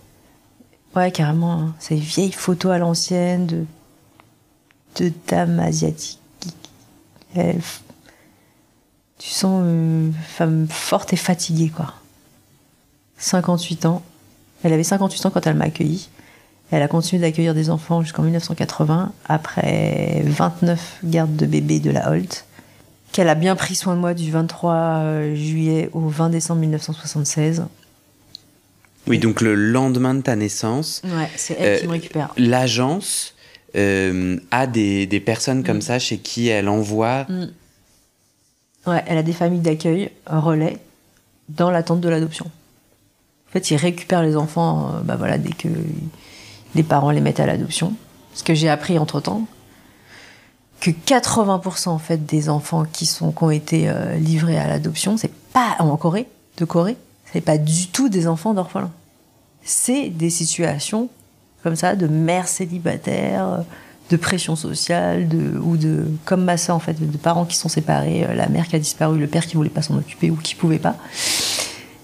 Ouais, 0.95 1.11
carrément. 1.11 1.53
hein. 1.53 1.75
C'est 1.79 1.95
une 1.95 2.01
vieille 2.01 2.31
photo 2.33 2.69
à 2.69 2.77
l'ancienne 2.77 3.45
de, 3.47 3.65
de 4.97 5.11
dame 5.27 5.59
asiatique. 5.59 6.19
Elle- 7.35 7.61
tu 9.17 9.29
sens 9.29 9.61
une 9.63 10.13
femme 10.27 10.67
forte 10.69 11.13
et 11.13 11.17
fatiguée, 11.17 11.69
quoi. 11.69 11.93
58 13.17 13.85
ans. 13.85 14.01
Elle 14.63 14.73
avait 14.73 14.83
58 14.83 15.25
ans 15.25 15.29
quand 15.29 15.45
elle 15.45 15.55
m'a 15.55 15.65
accueillie. 15.65 16.09
Elle 16.71 16.81
a 16.81 16.87
continué 16.87 17.21
d'accueillir 17.21 17.53
des 17.53 17.69
enfants 17.69 18.01
jusqu'en 18.01 18.23
1980, 18.23 19.11
après 19.27 20.23
29 20.25 20.99
gardes 21.03 21.35
de 21.35 21.45
bébés 21.45 21.79
de 21.79 21.91
la 21.91 22.09
Holt, 22.09 22.45
qu'elle 23.11 23.29
a 23.29 23.35
bien 23.35 23.55
pris 23.55 23.75
soin 23.75 23.95
de 23.95 23.99
moi 23.99 24.13
du 24.13 24.31
23 24.31 24.73
euh, 24.73 25.35
juillet 25.35 25.89
au 25.93 26.07
20 26.07 26.29
décembre 26.29 26.61
1976. 26.61 27.65
Oui, 29.05 29.19
donc 29.19 29.41
le 29.41 29.53
lendemain 29.53 30.15
de 30.15 30.21
ta 30.21 30.35
naissance, 30.35 31.01
Ouais, 31.03 31.29
c'est 31.35 31.57
elle 31.59 31.79
qui 31.79 31.85
Euh, 31.85 31.87
me 31.89 31.91
récupère. 31.93 32.33
l'agence 32.37 33.35
euh, 33.75 34.39
a 34.51 34.65
des, 34.65 35.05
des 35.05 35.19
personnes 35.19 35.59
Mm. 35.59 35.63
comme 35.65 35.81
ça 35.81 35.99
chez 35.99 36.17
qui 36.19 36.47
elle 36.47 36.69
envoie. 36.69 37.27
Ouais, 38.87 39.03
elle 39.07 39.17
a 39.17 39.23
des 39.23 39.33
familles 39.33 39.59
d'accueil 39.61 40.09
relais 40.25 40.77
dans 41.49 41.69
l'attente 41.69 41.99
de 42.01 42.09
l'adoption. 42.09 42.49
En 43.53 43.59
fait, 43.59 43.69
ils 43.69 43.77
récupèrent 43.77 44.23
les 44.23 44.35
enfants, 44.35 44.89
euh, 44.95 45.01
bah 45.03 45.15
voilà, 45.15 45.37
dès 45.37 45.51
que 45.53 45.67
les 46.73 46.81
parents 46.81 47.11
les 47.11 47.21
mettent 47.21 47.39
à 47.39 47.45
l'adoption. 47.45 47.93
Ce 48.33 48.43
que 48.43 48.55
j'ai 48.55 48.67
appris 48.67 48.97
entre 48.97 49.19
temps, 49.19 49.45
que 50.79 50.89
80% 50.89 51.89
en 51.89 51.99
fait 51.99 52.25
des 52.25 52.49
enfants 52.49 52.83
qui 52.91 53.05
sont 53.05 53.31
qui 53.31 53.43
ont 53.43 53.51
été 53.51 53.87
euh, 53.87 54.15
livrés 54.17 54.57
à 54.57 54.67
l'adoption, 54.67 55.17
c'est 55.17 55.31
pas 55.53 55.75
en 55.77 55.95
Corée, 55.97 56.27
de 56.57 56.65
Corée, 56.65 56.97
c'est 57.31 57.41
pas 57.41 57.59
du 57.59 57.89
tout 57.89 58.09
des 58.09 58.27
enfants 58.27 58.55
d'orphelins. 58.55 58.91
C'est 59.61 60.09
des 60.09 60.31
situations 60.31 61.09
comme 61.61 61.75
ça 61.75 61.95
de 61.95 62.07
mères 62.07 62.47
célibataires, 62.47 63.63
de 64.09 64.17
pression 64.17 64.55
sociale, 64.55 65.27
de, 65.27 65.59
ou 65.59 65.77
de 65.77 66.05
comme 66.25 66.43
ma 66.43 66.57
soeur 66.57 66.75
en 66.75 66.79
fait, 66.79 66.99
de 66.99 67.17
parents 67.17 67.45
qui 67.45 67.55
sont 67.55 67.69
séparés, 67.69 68.25
euh, 68.25 68.33
la 68.33 68.49
mère 68.49 68.67
qui 68.67 68.75
a 68.75 68.79
disparu, 68.79 69.19
le 69.19 69.27
père 69.27 69.45
qui 69.45 69.55
voulait 69.55 69.69
pas 69.69 69.83
s'en 69.83 69.95
occuper 69.95 70.31
ou 70.31 70.35
qui 70.35 70.55
pouvait 70.55 70.79
pas. 70.79 70.95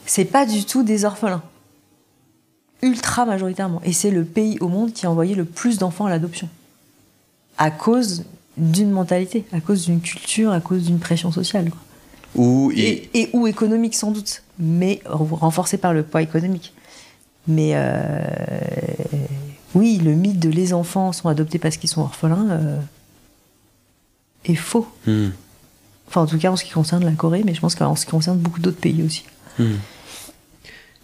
C'est 0.09 0.25
pas 0.25 0.47
du 0.47 0.65
tout 0.65 0.81
des 0.81 1.05
orphelins. 1.05 1.43
Ultra 2.81 3.25
majoritairement. 3.25 3.79
Et 3.83 3.93
c'est 3.93 4.09
le 4.09 4.25
pays 4.25 4.57
au 4.59 4.67
monde 4.67 4.91
qui 4.91 5.05
a 5.05 5.11
envoyé 5.11 5.35
le 5.35 5.45
plus 5.45 5.77
d'enfants 5.77 6.07
à 6.07 6.09
l'adoption. 6.09 6.49
À 7.59 7.69
cause 7.69 8.23
d'une 8.57 8.89
mentalité, 8.89 9.45
à 9.51 9.59
cause 9.61 9.85
d'une 9.85 10.01
culture, 10.01 10.51
à 10.51 10.61
cause 10.61 10.83
d'une 10.85 10.97
pression 10.97 11.31
sociale. 11.31 11.69
quoi. 11.69 11.79
Il- 12.71 12.79
Et, 12.79 13.09
et 13.13 13.29
ou 13.33 13.45
économique 13.45 13.93
sans 13.95 14.09
doute, 14.11 14.41
mais 14.57 14.99
renforcé 15.05 15.77
par 15.77 15.93
le 15.93 16.01
poids 16.01 16.23
économique. 16.23 16.73
Mais 17.47 17.71
euh, 17.75 18.19
oui, 19.75 19.97
le 20.03 20.13
mythe 20.15 20.39
de 20.39 20.49
les 20.49 20.73
enfants 20.73 21.11
sont 21.11 21.29
adoptés 21.29 21.59
parce 21.59 21.77
qu'ils 21.77 21.89
sont 21.89 22.01
orphelins 22.01 22.47
euh, 22.49 22.79
est 24.45 24.55
faux. 24.55 24.87
Hmm. 25.05 25.29
Enfin, 26.07 26.21
en 26.21 26.25
tout 26.25 26.39
cas, 26.39 26.51
en 26.51 26.55
ce 26.55 26.63
qui 26.63 26.71
concerne 26.71 27.05
la 27.05 27.11
Corée, 27.11 27.43
mais 27.45 27.53
je 27.53 27.61
pense 27.61 27.75
qu'en 27.75 27.95
ce 27.95 28.05
qui 28.05 28.11
concerne 28.11 28.39
beaucoup 28.39 28.59
d'autres 28.59 28.79
pays 28.81 29.03
aussi. 29.03 29.23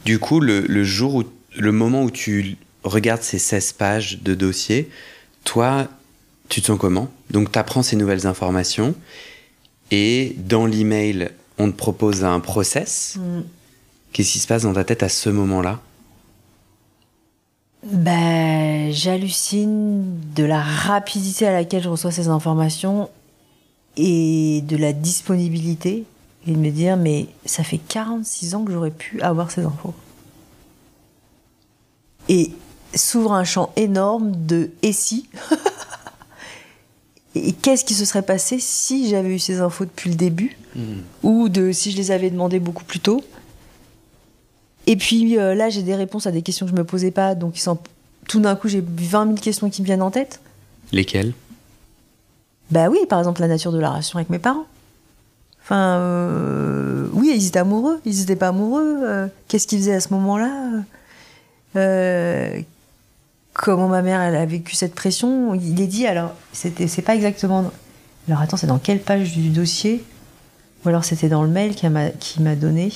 Du 0.06 0.20
coup, 0.20 0.40
le, 0.40 0.62
le 0.62 0.84
jour 0.84 1.16
où, 1.16 1.24
le 1.58 1.72
moment 1.72 2.04
où 2.04 2.12
tu 2.12 2.58
regardes 2.84 3.24
ces 3.24 3.40
16 3.40 3.74
pages 3.74 4.22
de 4.22 4.36
dossier, 4.36 4.90
toi, 5.44 5.88
tu 6.48 6.62
te 6.62 6.68
sens 6.68 6.80
comment? 6.80 7.10
Donc, 7.32 7.52
tu 7.52 7.60
apprends 7.60 7.84
ces 7.84 7.96
nouvelles 7.96 8.28
informations 8.28 8.96
et 9.92 10.36
dans 10.38 10.66
l'email, 10.66 11.30
on 11.58 11.72
te 11.72 11.76
propose 11.76 12.24
un 12.24 12.40
process. 12.40 13.18
Qu'est-ce 14.14 14.32
qui 14.34 14.40
se 14.40 14.48
passe 14.48 14.64
dans 14.64 14.74
ta 14.74 14.84
tête 14.84 15.04
à 15.04 15.10
ce 15.10 15.30
moment-là? 15.30 15.82
Ben, 17.84 18.92
j'hallucine 18.92 20.20
de 20.36 20.44
la 20.44 20.62
rapidité 20.62 21.48
à 21.48 21.52
laquelle 21.52 21.84
je 21.84 21.90
reçois 21.90 22.12
ces 22.12 22.28
informations 22.30 23.10
et 23.98 24.64
de 24.68 24.76
la 24.76 24.92
disponibilité 24.92 26.04
et 26.48 26.52
de 26.52 26.58
me 26.58 26.70
dire 26.70 26.98
mais 26.98 27.28
ça 27.46 27.64
fait 27.64 27.78
46 27.78 28.56
ans 28.56 28.64
que 28.64 28.72
j'aurais 28.72 28.92
pu 28.92 29.22
avoir 29.22 29.52
ces 29.52 29.62
infos. 29.62 29.94
Et 32.30 32.52
s'ouvre 32.96 33.34
un 33.34 33.44
champ 33.44 33.72
énorme 33.76 34.32
de 34.46 34.72
et 34.82 34.94
si? 34.94 35.28
Et 37.36 37.52
qu'est-ce 37.52 37.84
qui 37.84 37.94
se 37.94 38.06
serait 38.06 38.22
passé 38.22 38.60
si 38.60 39.10
j'avais 39.10 39.36
eu 39.36 39.40
ces 39.40 39.60
infos 39.60 39.84
depuis 39.84 40.10
le 40.10 40.16
début 40.16 40.58
Ou 41.22 41.50
de 41.50 41.74
si 41.74 41.92
je 41.92 41.98
les 41.98 42.12
avais 42.12 42.30
demandées 42.30 42.62
beaucoup 42.62 42.86
plus 42.86 43.02
tôt? 43.02 43.22
Et 44.88 44.96
puis 44.96 45.38
euh, 45.38 45.54
là, 45.54 45.70
j'ai 45.70 45.84
des 45.84 45.96
réponses 45.96 46.28
à 46.28 46.32
des 46.32 46.42
questions 46.42 46.66
que 46.66 46.72
je 46.72 46.78
me 46.78 46.86
posais 46.86 47.12
pas. 47.12 47.36
Donc, 47.36 47.58
ils 47.58 47.62
sont... 47.62 47.78
tout 48.30 48.40
d'un 48.40 48.56
coup, 48.56 48.70
j'ai 48.70 48.82
20 48.82 49.26
000 49.26 49.38
questions 49.38 49.70
qui 49.70 49.82
me 49.82 49.86
viennent 49.86 50.02
en 50.02 50.12
tête. 50.12 50.40
Lesquels 50.94 51.34
Bah 52.72 52.88
oui, 52.90 53.00
par 53.10 53.20
exemple, 53.20 53.42
la 53.42 53.50
nature 53.50 53.74
de 53.74 53.80
la 53.80 53.90
relation 53.90 54.18
avec 54.18 54.30
mes 54.30 54.40
parents. 54.40 54.66
Enfin, 55.66 55.98
euh, 55.98 57.08
oui, 57.14 57.34
ils 57.36 57.48
étaient 57.48 57.58
amoureux, 57.58 58.00
ils 58.06 58.22
étaient 58.22 58.36
pas 58.36 58.50
amoureux. 58.50 59.00
euh, 59.04 59.28
Qu'est-ce 59.48 59.66
qu'ils 59.66 59.80
faisaient 59.80 59.96
à 59.96 60.00
ce 60.00 60.14
moment-là 60.14 60.84
Euh, 61.76 62.62
Comment 63.54 63.88
ma 63.88 64.04
mère 64.04 64.20
a 64.20 64.46
vécu 64.46 64.76
cette 64.76 64.94
pression 64.94 65.56
Il 65.56 65.82
est 65.82 65.88
dit, 65.88 66.06
alors, 66.06 66.34
c'est 66.54 67.02
pas 67.02 67.16
exactement. 67.16 67.72
Alors 68.28 68.42
attends, 68.42 68.58
c'est 68.58 68.68
dans 68.68 68.78
quelle 68.80 69.00
page 69.00 69.32
du 69.32 69.50
dossier 69.50 70.04
Ou 70.84 70.90
alors 70.90 71.04
c'était 71.06 71.30
dans 71.30 71.42
le 71.42 71.50
mail 71.50 71.74
qu'il 71.74 71.90
m'a, 71.90 72.56
donné 72.56 72.92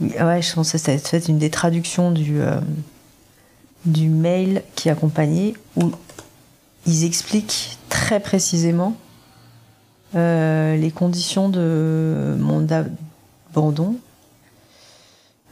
Oui, 0.00 0.12
ah 0.18 0.26
ouais, 0.26 0.42
je 0.42 0.52
pense 0.54 0.72
que 0.72 0.78
c'était 0.78 0.96
peut-être 0.96 1.28
une 1.28 1.38
des 1.38 1.50
traductions 1.50 2.10
du, 2.12 2.40
du 3.84 4.08
mail 4.08 4.62
qui 4.74 4.88
accompagnait, 4.90 5.54
où 5.76 5.92
ils 6.86 7.04
expliquent 7.04 7.76
très 7.88 8.20
précisément 8.20 8.96
euh, 10.14 10.76
les 10.76 10.90
conditions 10.90 11.48
de 11.48 12.36
mon 12.38 12.66
abandon. 12.70 13.96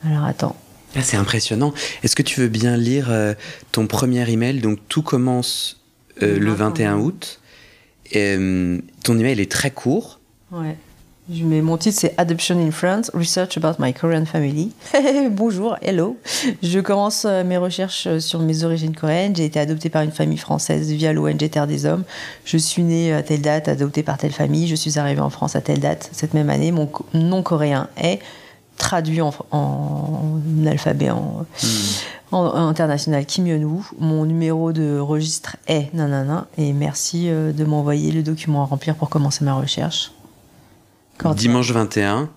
Alors 0.05 0.25
attends. 0.25 0.57
Ah, 0.97 1.03
C'est 1.03 1.17
impressionnant. 1.17 1.73
Est-ce 2.03 2.17
que 2.17 2.23
tu 2.23 2.41
veux 2.41 2.49
bien 2.49 2.77
lire 2.77 3.11
euh, 3.11 3.35
ton 3.73 3.87
premier 3.87 4.29
email? 4.29 4.61
Donc, 4.61 4.79
tout 4.89 5.03
commence 5.03 5.81
euh, 6.23 6.39
Le 6.39 6.47
le 6.47 6.53
21 6.53 6.97
21 6.97 6.99
août. 6.99 7.41
Et, 8.13 8.37
ton 9.05 9.19
email 9.19 9.41
est 9.41 9.51
très 9.51 9.71
court. 9.71 10.19
Ouais. 10.51 10.77
Je 11.33 11.45
mets 11.45 11.61
mon 11.61 11.77
titre, 11.77 11.97
c'est 12.01 12.15
Adoption 12.19 12.59
in 12.59 12.73
France, 12.73 13.09
Research 13.15 13.57
about 13.57 13.77
my 13.79 13.95
Korean 13.95 14.25
family. 14.25 14.73
Bonjour, 15.31 15.77
hello. 15.81 16.17
Je 16.61 16.81
commence 16.81 17.25
euh, 17.25 17.45
mes 17.45 17.57
recherches 17.57 18.09
euh, 18.09 18.19
sur 18.19 18.41
mes 18.41 18.65
origines 18.65 18.97
coréennes. 18.97 19.37
J'ai 19.37 19.45
été 19.45 19.61
adoptée 19.61 19.91
par 19.91 20.03
une 20.03 20.11
famille 20.11 20.39
française 20.39 20.91
via 20.91 21.13
l'ONG 21.13 21.49
Terre 21.49 21.69
des 21.69 21.87
Hommes. 21.87 22.03
Je 22.45 22.57
suis 22.57 22.83
née 22.83 23.13
à 23.13 23.23
telle 23.23 23.43
date, 23.43 23.69
adoptée 23.69 24.03
par 24.03 24.19
telle 24.19 24.33
famille. 24.33 24.67
Je 24.67 24.75
suis 24.75 24.99
arrivée 24.99 25.21
en 25.21 25.31
France 25.31 25.55
à 25.55 25.61
telle 25.61 25.79
date. 25.79 26.09
Cette 26.11 26.35
même 26.35 26.51
année, 26.51 26.73
mon 26.73 26.91
nom 27.15 27.45
coréen 27.45 27.89
est 27.97 28.19
traduit 28.77 29.21
en, 29.21 29.33
en 29.53 30.41
alphabet 30.67 31.11
en, 31.11 31.47
international 32.33 33.25
Kim 33.25 33.47
Yeon-woo. 33.47 33.87
Mon 34.01 34.25
numéro 34.25 34.73
de 34.73 34.99
registre 34.99 35.59
est 35.69 35.95
nanana. 35.95 36.49
Et 36.59 36.73
merci 36.73 37.29
euh, 37.29 37.53
de 37.53 37.65
m'envoyer 37.65 38.11
le 38.11 38.25
document 38.25 38.63
à 38.63 38.67
remplir 38.67 38.97
pour 38.97 39.11
commencer 39.11 39.45
ma 39.45 39.55
recherche. 39.55 40.11
Dimanche 41.35 41.73
21. 41.73 42.29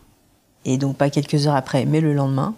Et 0.66 0.78
donc 0.78 0.98
pas 0.98 1.10
quelques 1.10 1.48
heures 1.48 1.56
après, 1.56 1.86
mais 1.86 2.02
le 2.02 2.14
lendemain. 2.14 2.56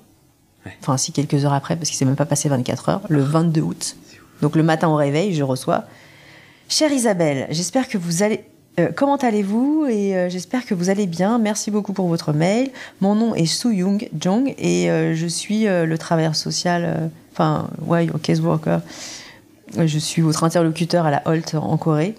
Enfin, 0.82 0.98
si 0.98 1.12
quelques 1.12 1.46
heures 1.46 1.54
après, 1.54 1.76
parce 1.76 1.90
qu'il 1.90 1.98
s'est 1.98 2.06
même 2.06 2.16
pas 2.16 2.26
passé 2.26 2.50
24 2.50 2.90
heures. 2.90 3.02
Le 3.10 3.22
22 3.22 3.62
août. 3.62 3.96
Donc 4.42 4.56
le 4.56 4.64
matin 4.64 4.88
au 4.88 4.96
réveil, 4.96 5.34
je 5.34 5.44
reçois. 5.44 5.84
Chère 6.70 6.92
Isabelle, 6.92 7.48
j'espère 7.52 7.88
que 7.88 7.98
vous 7.98 8.24
allez. 8.24 8.44
Euh, 8.80 8.90
comment 8.94 9.16
allez-vous? 9.16 9.86
Et 9.90 10.18
euh, 10.18 10.30
j'espère 10.30 10.66
que 10.66 10.74
vous 10.74 10.90
allez 10.90 11.08
bien. 11.08 11.38
Merci 11.38 11.72
beaucoup 11.72 11.94
pour 11.94 12.08
votre 12.08 12.34
mail. 12.34 12.72
Mon 13.00 13.16
nom 13.16 13.36
est 13.36 13.46
Soo 13.46 13.72
Young 13.72 14.10
Jong 14.20 14.54
et 14.58 14.88
je 15.14 15.28
suis 15.28 15.66
le 15.66 15.98
travailleur 15.98 16.36
social 16.36 17.10
enfin, 17.36 17.68
ouais, 17.82 18.08
case 18.24 18.40
worker. 18.42 18.82
Je 19.78 20.00
suis 20.00 20.22
votre 20.22 20.44
interlocuteur 20.44 21.06
à 21.06 21.12
la 21.12 21.22
Holt 21.26 21.56
en 21.56 21.78
Corée 21.78 22.16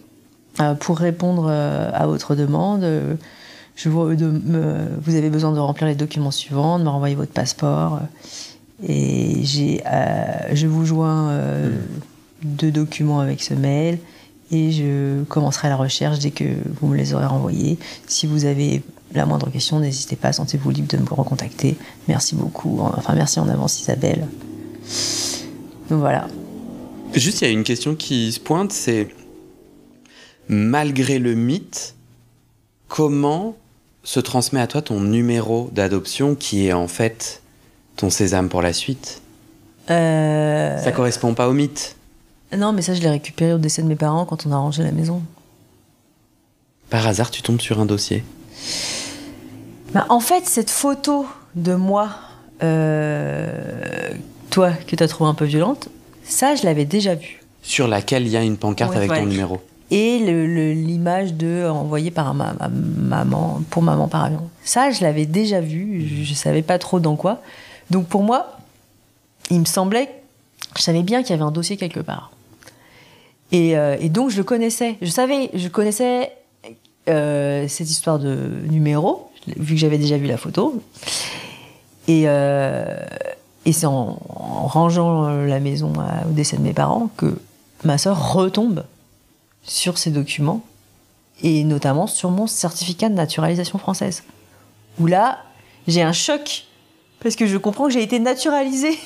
euh, 0.60 0.74
pour 0.74 0.98
répondre 0.98 1.46
euh, 1.48 1.90
à 1.92 2.06
votre 2.06 2.34
demande. 2.34 2.84
Je 3.76 3.88
vous, 3.88 4.04
vous 4.06 5.14
avez 5.14 5.30
besoin 5.30 5.52
de 5.52 5.58
remplir 5.58 5.86
les 5.86 5.94
documents 5.94 6.30
suivants, 6.30 6.78
de 6.78 6.84
me 6.84 6.88
renvoyer 6.88 7.14
votre 7.14 7.32
passeport. 7.32 8.00
Et 8.82 9.40
j'ai, 9.44 9.82
euh, 9.86 10.54
je 10.54 10.66
vous 10.66 10.84
joins 10.84 11.30
deux 12.42 12.70
documents 12.70 13.20
avec 13.20 13.42
ce 13.42 13.54
mail 13.54 13.98
et 14.50 14.70
je 14.70 15.24
commencerai 15.24 15.68
la 15.68 15.76
recherche 15.76 16.18
dès 16.18 16.30
que 16.30 16.44
vous 16.80 16.88
me 16.88 16.96
les 16.96 17.14
aurez 17.14 17.26
renvoyés. 17.26 17.78
Si 18.06 18.26
vous 18.26 18.44
avez 18.44 18.82
la 19.14 19.26
moindre 19.26 19.50
question, 19.50 19.80
n'hésitez 19.80 20.16
pas, 20.16 20.32
sentez-vous 20.32 20.70
libre 20.70 20.88
de 20.88 20.98
me 20.98 21.08
recontacter. 21.08 21.76
Merci 22.08 22.34
beaucoup. 22.34 22.80
Enfin, 22.80 23.14
merci 23.14 23.40
en 23.40 23.48
avance, 23.48 23.80
Isabelle. 23.80 24.26
Donc 25.90 26.00
voilà. 26.00 26.28
Juste, 27.14 27.40
il 27.40 27.44
y 27.44 27.48
a 27.48 27.52
une 27.52 27.64
question 27.64 27.94
qui 27.94 28.32
se 28.32 28.40
pointe, 28.40 28.72
c'est 28.72 29.08
malgré 30.48 31.18
le 31.18 31.34
mythe, 31.34 31.94
comment 32.88 33.56
se 34.06 34.20
transmet 34.20 34.60
à 34.60 34.68
toi 34.68 34.82
ton 34.82 35.00
numéro 35.00 35.68
d'adoption 35.72 36.36
qui 36.36 36.68
est 36.68 36.72
en 36.72 36.86
fait 36.86 37.42
ton 37.96 38.08
sésame 38.08 38.48
pour 38.48 38.62
la 38.62 38.72
suite 38.72 39.20
euh... 39.90 40.78
Ça 40.82 40.92
correspond 40.92 41.34
pas 41.34 41.48
au 41.48 41.52
mythe. 41.52 41.96
Non, 42.56 42.72
mais 42.72 42.82
ça, 42.82 42.94
je 42.94 43.00
l'ai 43.00 43.10
récupéré 43.10 43.52
au 43.52 43.58
décès 43.58 43.82
de 43.82 43.88
mes 43.88 43.96
parents 43.96 44.24
quand 44.24 44.46
on 44.46 44.52
a 44.52 44.56
rangé 44.56 44.84
la 44.84 44.92
maison. 44.92 45.22
Par 46.88 47.06
hasard, 47.06 47.32
tu 47.32 47.42
tombes 47.42 47.60
sur 47.60 47.80
un 47.80 47.86
dossier 47.86 48.24
bah, 49.92 50.06
En 50.08 50.20
fait, 50.20 50.46
cette 50.46 50.70
photo 50.70 51.26
de 51.56 51.74
moi 51.74 52.10
euh, 52.62 54.10
toi, 54.50 54.70
que 54.86 54.94
tu 54.94 55.02
as 55.02 55.08
trouvé 55.08 55.30
un 55.30 55.34
peu 55.34 55.44
violente, 55.44 55.88
ça, 56.24 56.54
je 56.54 56.64
l'avais 56.64 56.84
déjà 56.84 57.16
vu. 57.16 57.40
Sur 57.62 57.88
laquelle 57.88 58.24
il 58.24 58.30
y 58.30 58.36
a 58.36 58.42
une 58.42 58.56
pancarte 58.56 58.94
avec 58.94 59.10
ton 59.10 59.26
numéro. 59.26 59.60
Et 59.90 60.18
l'image 60.74 61.34
de 61.34 61.68
envoyée 61.68 62.10
par 62.10 62.34
ma, 62.34 62.54
maman, 62.70 63.62
pour 63.70 63.82
maman 63.82 64.08
par 64.08 64.24
avion. 64.24 64.50
Ça, 64.64 64.90
je 64.90 65.02
l'avais 65.02 65.26
déjà 65.26 65.60
vu, 65.60 66.06
je, 66.24 66.30
ne 66.30 66.34
savais 66.34 66.62
pas 66.62 66.78
trop 66.78 66.98
dans 66.98 67.14
quoi. 67.14 67.40
Donc 67.90 68.06
pour 68.08 68.24
moi, 68.24 68.58
il 69.50 69.60
me 69.60 69.64
semblait, 69.64 70.10
je 70.76 70.82
savais 70.82 71.02
bien 71.02 71.22
qu'il 71.22 71.30
y 71.30 71.34
avait 71.34 71.44
un 71.44 71.52
dossier 71.52 71.76
quelque 71.76 72.00
part. 72.00 72.32
Et, 73.52 73.78
euh, 73.78 73.96
donc 74.08 74.30
je 74.30 74.38
le 74.38 74.44
connaissais. 74.44 74.96
Je 75.02 75.10
savais, 75.10 75.50
je 75.54 75.68
connaissais 75.68 76.32
euh, 77.08 77.68
cette 77.68 77.88
histoire 77.88 78.18
de 78.18 78.50
numéro, 78.68 79.30
vu 79.56 79.74
que 79.74 79.80
j'avais 79.80 79.98
déjà 79.98 80.16
vu 80.16 80.26
la 80.26 80.36
photo. 80.36 80.82
Et, 82.08 82.24
euh, 82.26 82.84
c'est 83.70 83.86
en, 83.86 84.18
rangeant 84.28 85.26
euh, 85.26 85.46
la 85.46 85.60
maison 85.60 85.92
au 86.28 86.32
décès 86.32 86.56
de 86.56 86.62
mes 86.62 86.72
parents 86.72 87.08
que 87.16 87.38
ma 87.84 87.98
sœur 87.98 88.32
retombe 88.32 88.84
sur 89.66 89.98
ces 89.98 90.10
documents 90.10 90.62
et 91.42 91.64
notamment 91.64 92.06
sur 92.06 92.30
mon 92.30 92.46
certificat 92.46 93.08
de 93.08 93.14
naturalisation 93.14 93.78
française. 93.78 94.22
Où 94.98 95.06
là, 95.06 95.40
j'ai 95.86 96.02
un 96.02 96.12
choc 96.12 96.64
parce 97.20 97.36
que 97.36 97.46
je 97.46 97.56
comprends 97.56 97.86
que 97.86 97.92
j'ai 97.92 98.02
été 98.02 98.18
naturalisée. 98.18 98.98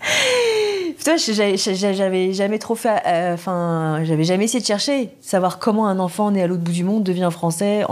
Putain, 0.96 1.16
j'avais 1.16 2.32
jamais 2.32 2.58
trop 2.58 2.74
fait. 2.74 3.02
Euh, 3.06 3.34
enfin, 3.34 4.00
j'avais 4.04 4.24
jamais 4.24 4.44
essayé 4.44 4.60
de 4.60 4.66
chercher, 4.66 5.10
savoir 5.20 5.58
comment 5.58 5.86
un 5.86 5.98
enfant 5.98 6.30
né 6.30 6.42
à 6.42 6.46
l'autre 6.46 6.62
bout 6.62 6.72
du 6.72 6.84
monde 6.84 7.04
devient 7.04 7.30
français 7.32 7.84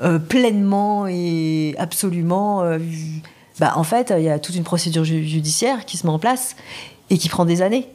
euh, 0.00 0.18
pleinement 0.18 1.06
et 1.06 1.74
absolument. 1.78 2.62
Euh, 2.62 2.78
bah, 3.60 3.72
en 3.76 3.84
fait, 3.84 4.12
il 4.16 4.24
y 4.24 4.28
a 4.28 4.38
toute 4.38 4.56
une 4.56 4.64
procédure 4.64 5.04
judiciaire 5.04 5.84
qui 5.84 5.96
se 5.96 6.06
met 6.06 6.12
en 6.12 6.18
place 6.18 6.56
et 7.10 7.18
qui 7.18 7.28
prend 7.28 7.44
des 7.44 7.62
années. 7.62 7.88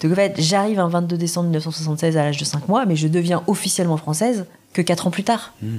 Donc 0.00 0.12
en 0.12 0.14
fait, 0.14 0.34
j'arrive 0.38 0.78
un 0.78 0.88
22 0.88 1.16
décembre 1.16 1.48
1976 1.48 2.16
à 2.16 2.24
l'âge 2.24 2.36
de 2.36 2.44
5 2.44 2.68
mois, 2.68 2.86
mais 2.86 2.96
je 2.96 3.08
deviens 3.08 3.42
officiellement 3.46 3.96
française 3.96 4.46
que 4.72 4.82
4 4.82 5.06
ans 5.08 5.10
plus 5.10 5.24
tard. 5.24 5.54
Hmm. 5.60 5.78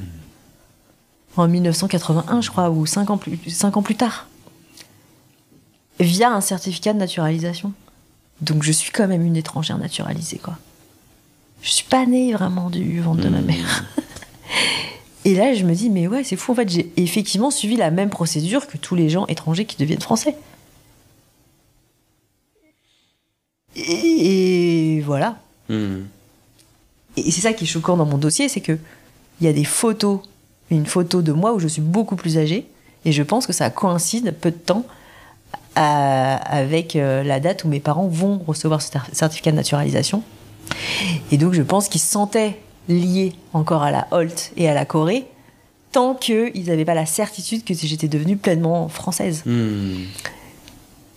En 1.38 1.47
1981, 1.47 2.41
je 2.41 2.49
crois, 2.49 2.69
ou 2.69 2.86
5 2.86 3.10
ans 3.10 3.17
plus, 3.17 3.39
5 3.47 3.77
ans 3.77 3.82
plus 3.82 3.95
tard. 3.95 4.27
Via 5.99 6.32
un 6.32 6.41
certificat 6.41 6.93
de 6.93 6.99
naturalisation. 6.99 7.71
Donc 8.41 8.63
je 8.63 8.71
suis 8.71 8.91
quand 8.91 9.08
même 9.08 9.25
une 9.25 9.38
étrangère 9.38 9.77
naturalisée, 9.77 10.38
quoi. 10.38 10.58
Je 11.62 11.69
suis 11.69 11.86
pas 11.86 12.05
née 12.05 12.34
vraiment 12.34 12.69
du 12.69 13.01
ventre 13.01 13.21
de 13.21 13.29
ma 13.29 13.41
hmm. 13.41 13.45
mère. 13.45 13.86
Et 15.25 15.36
là, 15.36 15.53
je 15.53 15.65
me 15.65 15.73
dis, 15.73 15.89
mais 15.89 16.08
ouais, 16.08 16.23
c'est 16.23 16.38
fou. 16.38 16.53
En 16.53 16.55
fait, 16.55 16.69
j'ai 16.69 16.91
effectivement 16.95 17.51
suivi 17.51 17.75
la 17.75 17.91
même 17.91 18.10
procédure 18.10 18.67
que 18.67 18.77
tous 18.77 18.95
les 18.95 19.10
gens 19.10 19.25
étrangers 19.27 19.65
qui 19.65 19.75
deviennent 19.77 20.01
français. 20.01 20.36
Et, 23.75 25.03
Et 25.69 27.32
c'est 27.32 27.41
ça 27.41 27.53
qui 27.53 27.65
est 27.65 27.67
choquant 27.67 27.97
dans 27.97 28.05
mon 28.05 28.17
dossier, 28.17 28.49
c'est 28.49 28.62
que 28.62 28.77
il 29.41 29.45
y 29.45 29.49
a 29.49 29.53
des 29.53 29.63
photos, 29.63 30.19
une 30.69 30.86
photo 30.86 31.21
de 31.21 31.32
moi 31.32 31.53
où 31.53 31.60
je 31.60 31.67
suis 31.67 31.82
beaucoup 31.82 32.15
plus 32.15 32.38
âgée, 32.38 32.67
et 33.05 33.12
je 33.12 33.23
pense 33.23 33.47
que 33.47 33.53
ça 33.53 33.69
coïncide 33.69 34.36
peu 34.39 34.51
de 34.51 34.58
temps 34.58 34.86
avec 35.75 36.97
euh, 36.97 37.23
la 37.23 37.39
date 37.39 37.63
où 37.63 37.69
mes 37.69 37.79
parents 37.79 38.08
vont 38.08 38.39
recevoir 38.45 38.82
ce 38.82 38.91
certificat 39.13 39.51
de 39.51 39.55
naturalisation. 39.55 40.23
Et 41.32 41.38
donc 41.38 41.53
je 41.53 41.62
pense 41.62 41.88
qu'ils 41.88 42.01
sentaient 42.01 42.60
liés 42.89 43.34
encore 43.53 43.84
à 43.84 43.91
la 43.91 44.08
Holt 44.12 44.51
et 44.58 44.67
à 44.67 44.73
la 44.73 44.84
Corée, 44.84 45.25
tant 45.91 46.15
qu'ils 46.15 46.65
n'avaient 46.65 46.86
pas 46.86 46.95
la 46.95 47.05
certitude 47.05 47.63
que 47.63 47.73
j'étais 47.73 48.08
devenue 48.08 48.36
pleinement 48.36 48.89
française. 48.89 49.43
Hmm. 49.45 50.03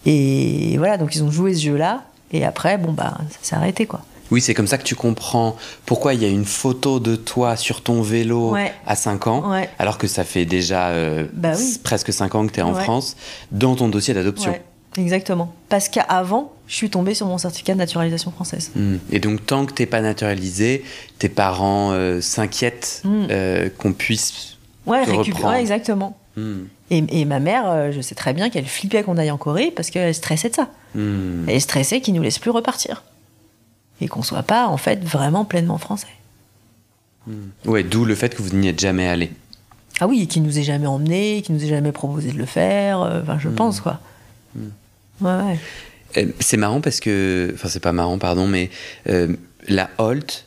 Et 0.07 0.77
voilà, 0.79 0.97
donc 0.97 1.15
ils 1.15 1.23
ont 1.23 1.31
joué 1.31 1.55
ce 1.55 1.63
jeu-là, 1.63 2.05
et 2.33 2.45
après, 2.45 2.79
bon, 2.79 2.93
bah, 2.93 3.19
ça 3.31 3.39
s'est 3.43 3.57
arrêté, 3.57 3.87
quoi. 3.87 4.05
Oui, 4.33 4.41
c'est 4.41 4.55
comme 4.55 4.67
ça 4.67 4.79
que 4.79 4.83
tu 4.83 4.97
comprends 4.97 5.57
pourquoi 5.87 6.15
il 6.15 6.23
y 6.23 6.25
a 6.25 6.29
une 6.29 6.45
photo 6.47 6.99
de 6.99 7.15
toi 7.17 7.55
sur 7.57 7.83
ton 7.83 8.03
vélo 8.03 8.57
à 8.87 8.97
5 8.97 9.27
ans, 9.29 9.53
alors 9.79 9.99
que 9.99 10.07
ça 10.09 10.25
fait 10.25 10.45
déjà 10.45 10.89
euh, 10.89 11.27
bah 11.33 11.53
presque 11.85 12.13
5 12.13 12.35
ans 12.35 12.47
que 12.47 12.53
tu 12.53 12.61
es 12.61 12.63
en 12.63 12.75
France, 12.75 13.17
dans 13.53 13.77
ton 13.77 13.89
dossier 13.89 14.15
d'adoption. 14.15 14.55
Exactement. 14.99 15.55
Parce 15.69 15.89
qu'avant, 15.89 16.53
je 16.67 16.75
suis 16.75 16.91
tombée 16.91 17.15
sur 17.15 17.27
mon 17.27 17.39
certificat 17.39 17.75
de 17.75 17.79
naturalisation 17.79 18.31
française. 18.31 18.71
Hmm. 18.75 18.97
Et 19.11 19.21
donc, 19.21 19.45
tant 19.47 19.65
que 19.67 19.73
t'es 19.73 19.87
pas 19.87 20.01
naturalisé, 20.01 20.85
tes 21.19 21.29
parents 21.29 21.93
euh, 21.93 22.21
s'inquiètent 22.21 23.03
hmm. 23.05 23.27
euh, 23.31 23.69
qu'on 23.79 23.93
puisse 23.93 24.59
ouais, 24.87 25.05
récupérer. 25.05 25.61
exactement. 25.61 26.19
Hmm. 26.37 26.65
Et, 26.91 27.25
ma 27.25 27.41
mère, 27.41 27.65
euh, 27.67 27.91
je 27.91 28.03
sais 28.03 28.15
très 28.15 28.35
bien 28.35 28.51
qu'elle 28.51 28.67
flippait 28.67 29.03
qu'on 29.03 29.17
aille 29.17 29.31
en 29.31 29.39
Corée 29.39 29.71
parce 29.75 29.91
qu'elle 29.91 30.15
stressait 30.15 30.51
de 30.51 30.55
ça. 30.55 30.69
Elle 30.95 31.61
stressait 31.61 32.03
qu'ils 32.03 32.13
nous 32.13 32.23
laissent 32.23 32.39
plus 32.39 32.51
repartir. 32.51 33.03
Et 34.03 34.09
qu'on 34.09 34.23
soit 34.23 34.43
pas, 34.43 34.67
en 34.67 34.77
fait, 34.77 35.03
vraiment 35.05 35.45
pleinement 35.45 35.79
français. 35.79 36.09
Ouais, 37.65 37.85
d'où 37.85 38.05
le 38.05 38.17
fait 38.17 38.35
que 38.35 38.43
vous 38.43 38.55
n'y 38.57 38.69
êtes 38.69 38.81
jamais 38.81 39.07
allé. 39.07 39.31
Ah 40.01 40.09
oui, 40.09 40.27
qu'il 40.27 40.43
nous 40.43 40.59
ait 40.59 40.65
jamais 40.65 40.89
emmené, 40.89 41.41
qu'il 41.43 41.55
nous 41.55 41.65
ait 41.65 41.69
jamais 41.69 41.93
proposé 41.93 42.33
de 42.33 42.39
le 42.39 42.47
faire. 42.47 42.99
Enfin, 42.99 43.39
je 43.39 43.49
pense, 43.49 43.81
quoi. 43.81 44.01
Ouais, 45.21 45.59
euh, 46.17 46.27
C'est 46.41 46.57
marrant 46.57 46.81
parce 46.81 47.01
que, 47.01 47.53
enfin 47.55 47.69
c'est 47.69 47.81
pas 47.81 47.93
marrant 47.93 48.19
pardon, 48.19 48.47
mais 48.47 48.71
euh, 49.09 49.29
la 49.69 49.91
Holt, 49.99 50.47